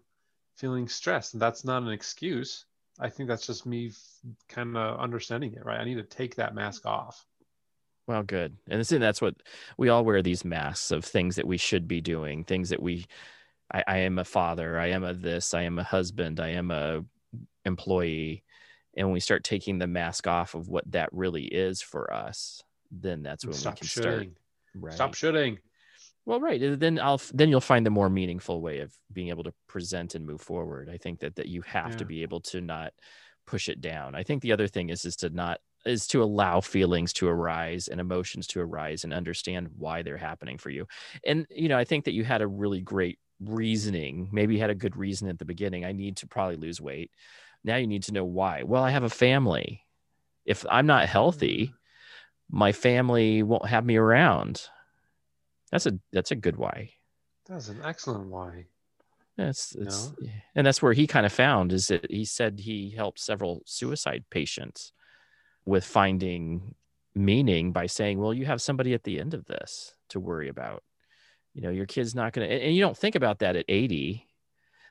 [0.56, 1.34] feeling stressed.
[1.34, 2.66] And that's not an excuse.
[3.00, 3.92] I think that's just me
[4.48, 5.80] kind of understanding it, right?
[5.80, 7.26] I need to take that mask off.
[8.08, 8.56] Well, good.
[8.70, 9.36] And that's what
[9.78, 13.08] we all wear these masks of things that we should be doing, things that we
[13.74, 16.72] I, I am a father, I am a this, I am a husband, I am
[16.72, 17.04] a
[17.66, 18.44] employee.
[18.96, 22.64] And when we start taking the mask off of what that really is for us,
[22.92, 24.14] then that's when Stop we can shoulding.
[24.14, 24.28] start.
[24.76, 24.94] Right.
[24.94, 25.58] Stop shoulding.
[26.26, 26.80] Well, right.
[26.80, 30.26] Then I'll then you'll find the more meaningful way of being able to present and
[30.26, 30.90] move forward.
[30.90, 31.98] I think that that you have yeah.
[31.98, 32.94] to be able to not
[33.46, 34.16] push it down.
[34.16, 37.88] I think the other thing is is to not is to allow feelings to arise
[37.88, 40.88] and emotions to arise and understand why they're happening for you.
[41.26, 44.30] And you know, I think that you had a really great reasoning.
[44.32, 45.86] Maybe you had a good reason at the beginning.
[45.86, 47.12] I need to probably lose weight.
[47.64, 48.64] Now you need to know why.
[48.64, 49.84] Well, I have a family.
[50.46, 52.58] If I'm not healthy, mm-hmm.
[52.58, 54.68] my family won't have me around.
[55.72, 56.92] That's a that's a good why.
[57.48, 58.66] That's an excellent why.
[59.38, 60.30] That's it's, no?
[60.56, 64.24] and that's where he kind of found is that he said he helped several suicide
[64.30, 64.94] patients
[65.66, 66.76] with finding
[67.16, 70.84] meaning by saying, well, you have somebody at the end of this to worry about.
[71.54, 74.28] You know your kid's not going to and you don't think about that at 80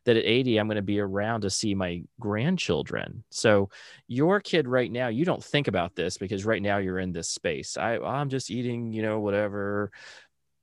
[0.07, 3.23] that at 80 i'm going to be around to see my grandchildren.
[3.29, 3.69] So
[4.09, 7.29] your kid right now you don't think about this because right now you're in this
[7.29, 7.77] space.
[7.77, 9.93] I i'm just eating you know whatever.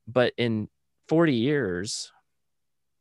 [0.07, 0.69] But in
[1.07, 2.11] 40 years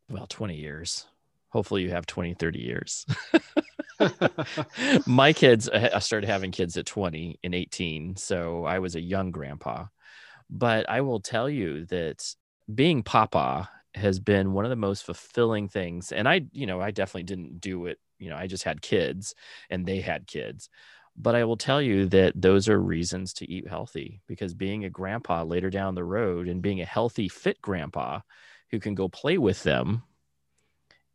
[0.07, 1.07] well 20 years
[1.49, 3.05] hopefully you have 20 30 years
[5.05, 9.31] my kids i started having kids at 20 and 18 so i was a young
[9.31, 9.85] grandpa.
[10.49, 12.23] But i will tell you that
[12.73, 16.91] being papa has been one of the most fulfilling things and i you know i
[16.91, 19.35] definitely didn't do it you know i just had kids
[19.69, 20.69] and they had kids.
[21.17, 24.89] But i will tell you that those are reasons to eat healthy because being a
[24.89, 28.21] grandpa later down the road and being a healthy fit grandpa
[28.71, 30.03] who can go play with them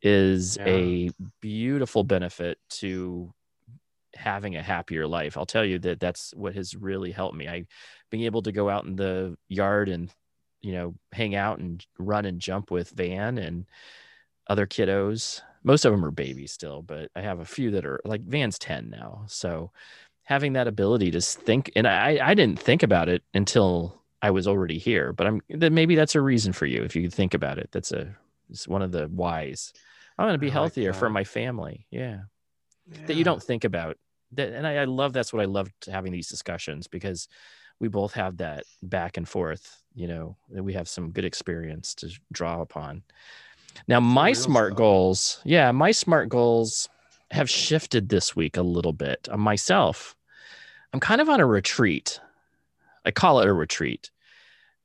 [0.01, 0.67] is Yeah.
[0.67, 1.09] a
[1.41, 3.33] beautiful benefit to
[4.15, 5.37] having a happier life.
[5.37, 7.47] I'll tell you that that's what has really helped me.
[7.47, 7.65] I
[8.09, 10.11] being able to go out in the yard and
[10.61, 13.65] you know hang out and run and jump with Van and
[14.47, 15.41] other kiddos.
[15.63, 18.57] Most of them are babies still, but I have a few that are like Van's
[18.57, 19.25] 10 now.
[19.27, 19.71] So
[20.23, 24.47] having that ability to think and I I didn't think about it until I was
[24.47, 27.69] already here, but I'm maybe that's a reason for you if you think about it.
[27.71, 28.15] That's a
[28.49, 29.73] it's one of the whys.
[30.17, 31.85] I'm going to be I like healthier for my family.
[31.91, 32.21] Yeah.
[33.05, 33.97] That you don't think about.
[34.33, 37.29] That and I, I love that's what i loved having these discussions because
[37.79, 41.95] we both have that back and forth you know that we have some good experience
[41.95, 43.03] to draw upon.
[43.87, 44.77] Now my smart stuff.
[44.77, 46.89] goals yeah my smart goals
[47.31, 49.29] have shifted this week a little bit.
[49.31, 50.15] On myself
[50.93, 52.19] i'm kind of on a retreat.
[53.05, 54.11] I call it a retreat.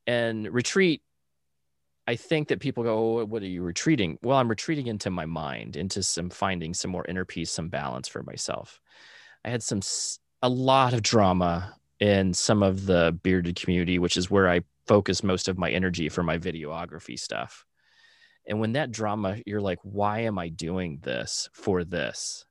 [0.07, 1.03] And retreat
[2.07, 5.27] I think that people go, oh, "What are you retreating?" Well, I'm retreating into my
[5.27, 8.81] mind, into some finding some more inner peace, some balance for myself.
[9.45, 9.81] I had some
[10.43, 15.23] a lot of drama in some of the bearded community, which is where I focus
[15.23, 17.65] most of my energy for my videography stuff.
[18.49, 22.45] And when that drama, you're like, "Why am I doing this for this?"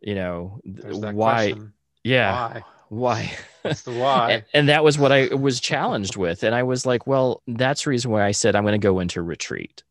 [0.00, 1.34] You know, th- There's that why?
[1.34, 1.74] question.
[2.02, 2.64] Yeah, Why?
[2.94, 3.32] Why?
[3.62, 4.32] What's the why?
[4.32, 6.42] and, and that was what I was challenged with.
[6.42, 9.00] And I was like, well, that's the reason why I said I'm going to go
[9.00, 9.82] into retreat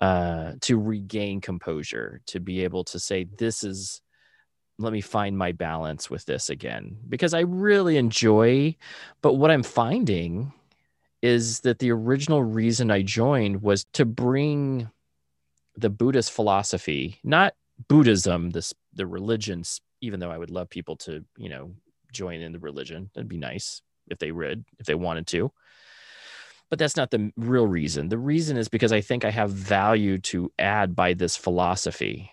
[0.00, 4.00] uh, to regain composure, to be able to say, this is,
[4.78, 8.76] let me find my balance with this again, because I really enjoy.
[9.20, 10.52] But what I'm finding
[11.20, 14.90] is that the original reason I joined was to bring
[15.76, 17.54] the Buddhist philosophy, not
[17.88, 21.72] Buddhism, this the religions, even though I would love people to, you know,
[22.12, 23.10] join in the religion.
[23.14, 25.52] That'd be nice if they read, if they wanted to.
[26.70, 28.08] But that's not the real reason.
[28.08, 32.30] The reason is because I think I have value to add by this philosophy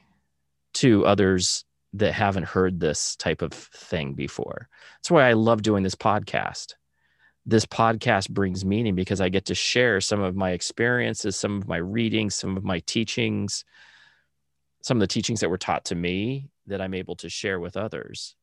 [0.75, 4.69] to others that haven't heard this type of thing before.
[4.97, 6.75] That's why I love doing this podcast.
[7.45, 11.67] This podcast brings meaning because I get to share some of my experiences, some of
[11.67, 13.65] my readings, some of my teachings,
[14.83, 17.75] some of the teachings that were taught to me that I'm able to share with
[17.75, 18.35] others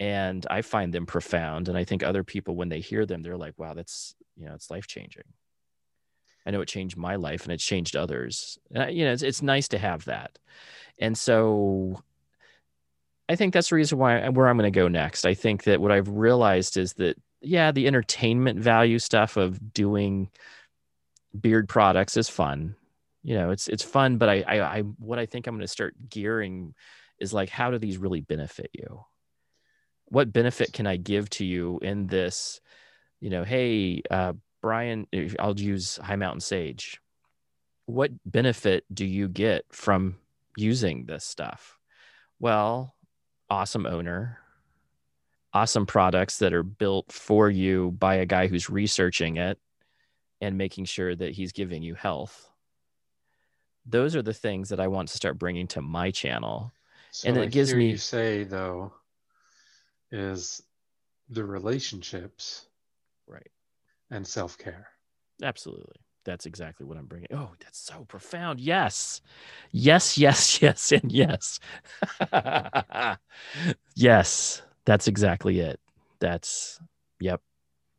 [0.00, 1.68] and I find them profound.
[1.68, 4.54] And I think other people, when they hear them, they're like, wow, that's, you know,
[4.54, 5.24] it's life changing.
[6.46, 8.58] I know it changed my life and it's changed others.
[8.70, 10.38] And I, you know, it's, it's nice to have that.
[10.98, 12.02] And so
[13.28, 15.26] I think that's the reason why uh, where I'm going to go next.
[15.26, 20.30] I think that what I've realized is that, yeah, the entertainment value stuff of doing
[21.38, 22.76] beard products is fun.
[23.22, 25.68] You know, it's, it's fun, but I, I, I what I think I'm going to
[25.68, 26.74] start gearing
[27.18, 29.04] is like, how do these really benefit you?
[30.10, 32.60] What benefit can I give to you in this?
[33.20, 35.06] You know, hey, uh, Brian,
[35.38, 37.00] I'll use High Mountain Sage.
[37.86, 40.16] What benefit do you get from
[40.56, 41.78] using this stuff?
[42.38, 42.94] Well,
[43.50, 44.38] awesome owner,
[45.52, 49.58] awesome products that are built for you by a guy who's researching it
[50.40, 52.48] and making sure that he's giving you health.
[53.86, 56.72] Those are the things that I want to start bringing to my channel.
[57.10, 58.92] So and it gives me- you say though
[60.10, 60.62] is
[61.28, 62.66] the relationships
[63.26, 63.50] Right.
[64.10, 64.88] and self-care.
[65.42, 65.96] Absolutely.
[66.24, 67.28] That's exactly what I'm bringing.
[67.32, 68.60] Oh, that's so profound.
[68.60, 69.20] Yes.
[69.70, 71.60] Yes, yes, yes, and yes.
[73.94, 75.80] yes, that's exactly it.
[76.20, 76.80] That's,
[77.20, 77.40] yep.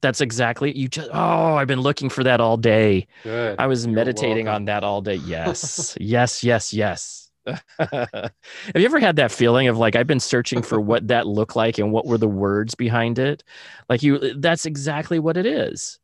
[0.02, 3.08] That's exactly you just oh, I've been looking for that all day.
[3.24, 3.60] Good.
[3.60, 4.62] I was You're meditating welcome.
[4.62, 5.16] on that all day.
[5.16, 5.98] Yes.
[6.00, 7.29] yes, yes, yes.
[7.80, 8.32] Have
[8.76, 11.78] you ever had that feeling of like I've been searching for what that looked like
[11.78, 13.44] and what were the words behind it?
[13.90, 16.00] Like you uh, that's exactly what it is.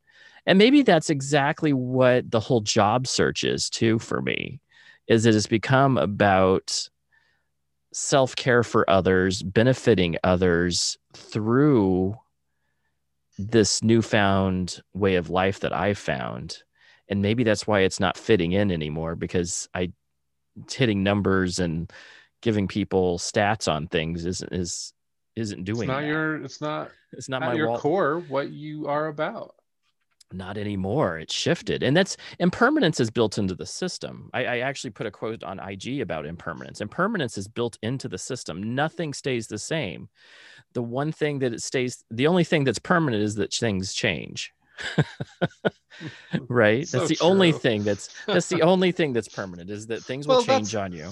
[0.45, 4.61] And maybe that's exactly what the whole job search is too for me.
[5.07, 6.89] Is it has become about
[7.93, 12.15] self-care for others, benefiting others through
[13.37, 16.57] this newfound way of life that I've found.
[17.07, 19.91] And maybe that's why it's not fitting in anymore because I
[20.71, 21.91] hitting numbers and
[22.41, 24.93] giving people stats on things isn't is
[25.35, 26.07] isn't doing It's not that.
[26.07, 27.79] your it's not, it's not, not my your wall.
[27.79, 29.55] core what you are about.
[30.31, 31.19] not anymore.
[31.19, 31.83] It's shifted.
[31.83, 34.29] And that's impermanence is built into the system.
[34.33, 36.81] I, I actually put a quote on ig about impermanence.
[36.81, 38.75] Impermanence is built into the system.
[38.75, 40.09] Nothing stays the same.
[40.73, 44.51] The one thing that it stays the only thing that's permanent is that things change
[46.49, 50.03] right So that's the only thing that's that's the only thing that's permanent is that
[50.03, 51.11] things will Well, change on you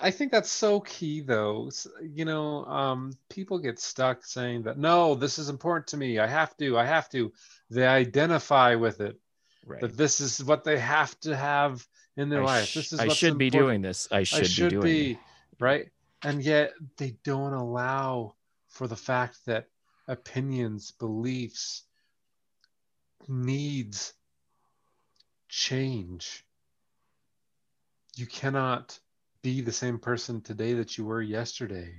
[0.00, 1.70] I think that's so key though.
[2.02, 6.18] You know, um, people get stuck saying that no, this is important to me.
[6.18, 7.32] I have to, I have to.
[7.70, 9.16] They identify with it.
[9.64, 9.80] right.
[9.80, 11.86] that this is what they have to have
[12.16, 12.64] in their I life.
[12.66, 13.68] sh- This is I should be important.
[13.68, 14.08] doing this.
[14.10, 15.18] I should, I should be doing be it.
[15.60, 15.86] right,
[16.24, 18.34] and yet they don't allow
[18.68, 19.68] for the fact that
[20.08, 21.84] opinions, beliefs,
[23.28, 24.14] needs
[25.48, 26.44] change.
[28.16, 28.98] You cannot
[29.42, 31.92] be the same person today that you were yesterday.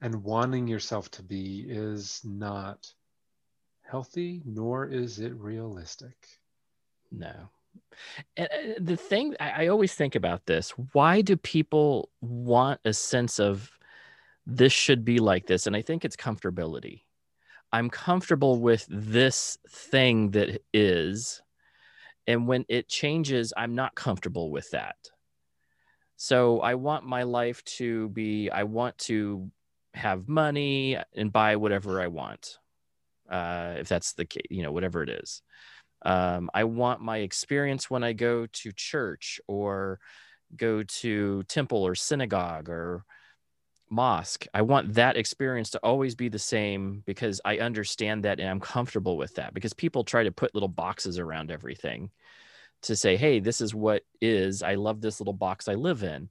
[0.00, 2.90] And wanting yourself to be is not
[3.82, 6.16] healthy, nor is it realistic.
[7.12, 7.50] No.
[8.36, 12.92] And uh, the thing I, I always think about this why do people want a
[12.92, 13.70] sense of
[14.46, 15.66] this should be like this?
[15.66, 17.02] And I think it's comfortability.
[17.72, 21.40] I'm comfortable with this thing that is.
[22.26, 24.96] And when it changes, I'm not comfortable with that.
[26.16, 29.50] So I want my life to be, I want to
[29.94, 32.58] have money and buy whatever I want.
[33.28, 35.42] Uh, if that's the case, you know, whatever it is.
[36.02, 40.00] Um, I want my experience when I go to church or
[40.56, 43.04] go to temple or synagogue or
[43.90, 44.46] mosque.
[44.54, 48.60] I want that experience to always be the same because I understand that and I'm
[48.60, 49.52] comfortable with that.
[49.52, 52.10] Because people try to put little boxes around everything
[52.82, 54.62] to say, hey, this is what is.
[54.62, 56.28] I love this little box I live in.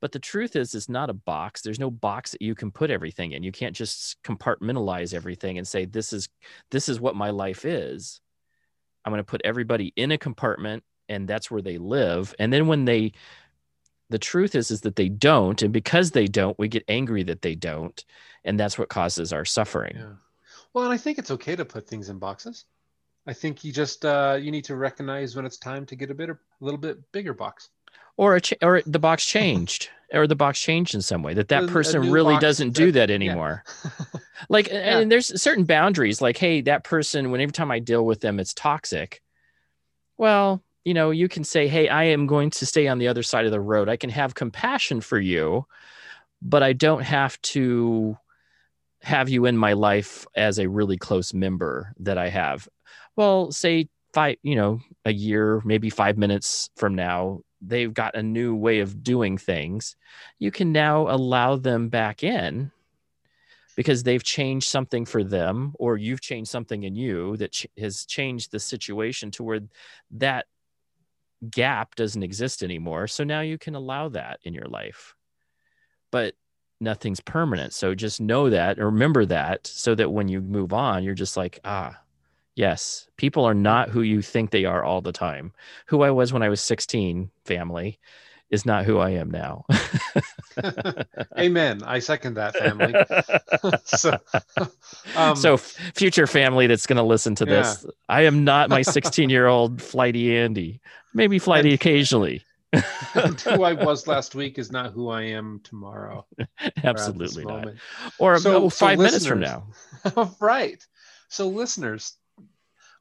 [0.00, 1.62] But the truth is, it's not a box.
[1.62, 3.44] There's no box that you can put everything in.
[3.44, 6.28] You can't just compartmentalize everything and say, this is
[6.72, 8.20] this is what my life is.
[9.04, 12.34] I'm going to put everybody in a compartment and that's where they live.
[12.38, 13.12] And then when they
[14.12, 17.42] the truth is is that they don't and because they don't we get angry that
[17.42, 18.04] they don't
[18.44, 20.12] and that's what causes our suffering Yeah.
[20.74, 22.64] Well, and I think it's okay to put things in boxes.
[23.26, 26.14] I think you just uh, you need to recognize when it's time to get a
[26.14, 27.68] bit a little bit bigger box.
[28.16, 31.48] or a ch- or the box changed or the box changed in some way that
[31.48, 33.64] that person really doesn't do that- that anymore
[34.48, 34.98] like Yeah.
[34.98, 38.38] and there's certain boundaries like hey that person when every time i deal with them
[38.40, 39.22] it's toxic
[40.18, 43.22] well you know you can say hey i am going to stay on the other
[43.22, 43.88] side of the road.
[43.88, 45.66] I can have compassion for you
[46.40, 48.16] but i don't have to
[49.00, 52.68] have you in my life as a really close member that i have.
[53.16, 58.22] Well say five you know a year maybe five minutes from now they've got a
[58.22, 59.96] new way of doing things.
[60.38, 62.72] You can now allow them back in
[63.76, 68.04] because they've changed something for them or you've changed something in you that ch- has
[68.04, 69.60] changed the situation to where
[70.10, 70.46] that
[71.50, 75.14] gap doesn't exist anymore so now you can allow that in your life.
[76.10, 76.34] But
[76.80, 81.04] nothing's permanent so just know that or remember that so that when you move on
[81.04, 81.96] you're just like ah
[82.56, 85.52] yes people are not who you think they are all the time.
[85.86, 88.00] Who i was when i was 16 family
[88.52, 89.64] is not who i am now
[91.38, 91.82] Amen.
[91.82, 92.92] I second that family.
[93.84, 94.18] so,
[95.16, 99.30] um, so future family that's going to listen to this i am not my 16
[99.30, 100.80] year old flighty andy
[101.14, 102.44] maybe flighty And- occasionally
[103.44, 106.24] who I was last week is not who I am tomorrow.
[106.38, 107.78] or at this absolutely not moment.
[108.18, 109.66] or So- oh, so five minutes from now
[110.40, 110.82] right.
[111.28, 112.14] So, listeners,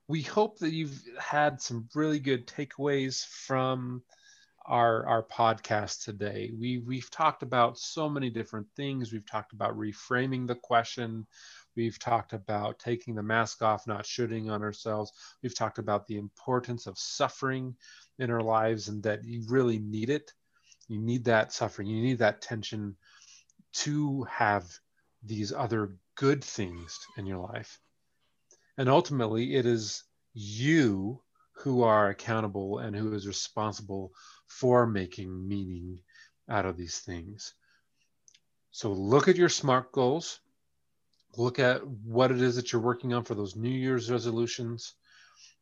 [0.09, 4.03] we hope that you've had some really good takeaways from
[4.65, 6.51] our our podcast today.
[6.57, 9.11] We we've talked about so many different things.
[9.11, 11.25] We've talked about reframing the question.
[11.75, 15.13] We've talked about taking the mask off, not shoulding on ourselves.
[15.41, 17.75] We've talked about the importance of suffering
[18.19, 20.33] in our lives and that you really need it.
[20.87, 21.87] You need that suffering.
[21.87, 22.95] You need that tension
[23.73, 24.65] to have
[25.23, 27.79] these other good things in your life.
[28.77, 30.03] And ultimately, it is
[30.33, 31.21] you
[31.53, 34.11] who are accountable and who is responsible
[34.59, 35.99] for making meaning
[36.49, 37.53] out of these things.
[38.71, 40.39] So look at your SMART goals.
[41.37, 44.93] Look at what it is that you're working on for those New Year's resolutions.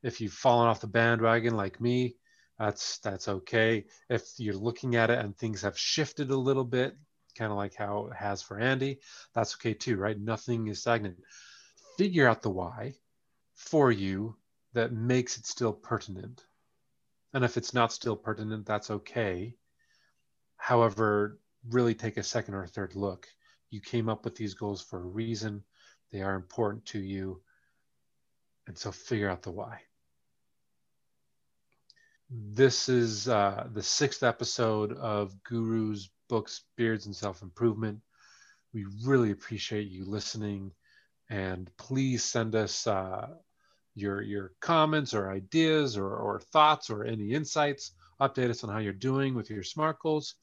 [0.01, 2.15] If you've fallen off the bandwagon like me,
[2.57, 3.85] that's that's okay.
[4.09, 6.97] If you're looking at it and things have shifted a little bit,
[7.37, 8.99] kind of like how it has for Andy,
[9.33, 10.19] that's okay too, right?
[10.19, 11.17] Nothing is stagnant.
[11.97, 12.95] Figure out the why
[13.55, 14.35] for you
[14.73, 16.43] that makes it still pertinent.
[17.33, 19.55] And if it's not still pertinent, that's okay.
[20.57, 23.27] However, really take a second or third look.
[23.69, 25.63] You came up with these goals for a reason,
[26.11, 27.41] they are important to you.
[28.67, 29.81] And so figure out the why.
[32.29, 37.99] This is uh, the sixth episode of Guru's books, Beards and Self Improvement.
[38.73, 40.71] We really appreciate you listening.
[41.29, 43.29] And please send us uh,
[44.01, 47.91] your, your comments or ideas or, or thoughts or any insights.
[48.21, 50.35] Update us on how you're doing with your SMART goals.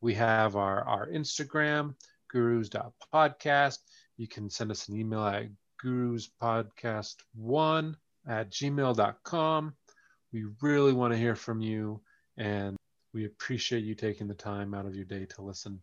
[0.00, 1.94] We have our, our Instagram,
[2.28, 3.78] gurus.podcast.
[4.16, 5.46] You can send us an email at
[5.84, 7.94] guruspodcast1
[8.28, 9.74] at gmail.com
[10.32, 12.00] We really want to hear from you,
[12.36, 12.76] and
[13.12, 15.80] we appreciate you taking the time out of your day to listen.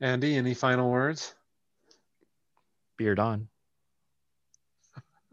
[0.00, 1.34] Andy, any final words?
[2.96, 3.48] Beard on.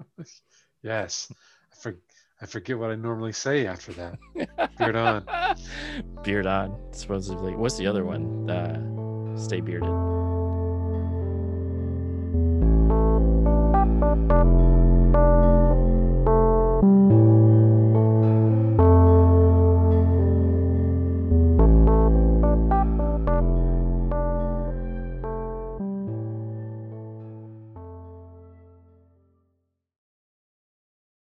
[0.84, 1.32] yes.
[1.72, 1.98] I, for,
[2.41, 4.20] I forget what I normally say after that.
[4.78, 5.26] Beard on.
[6.24, 6.78] Beard on.
[6.91, 7.56] Supposedly.
[7.56, 8.50] What's the other one?
[8.50, 9.89] Uh, stay bearded.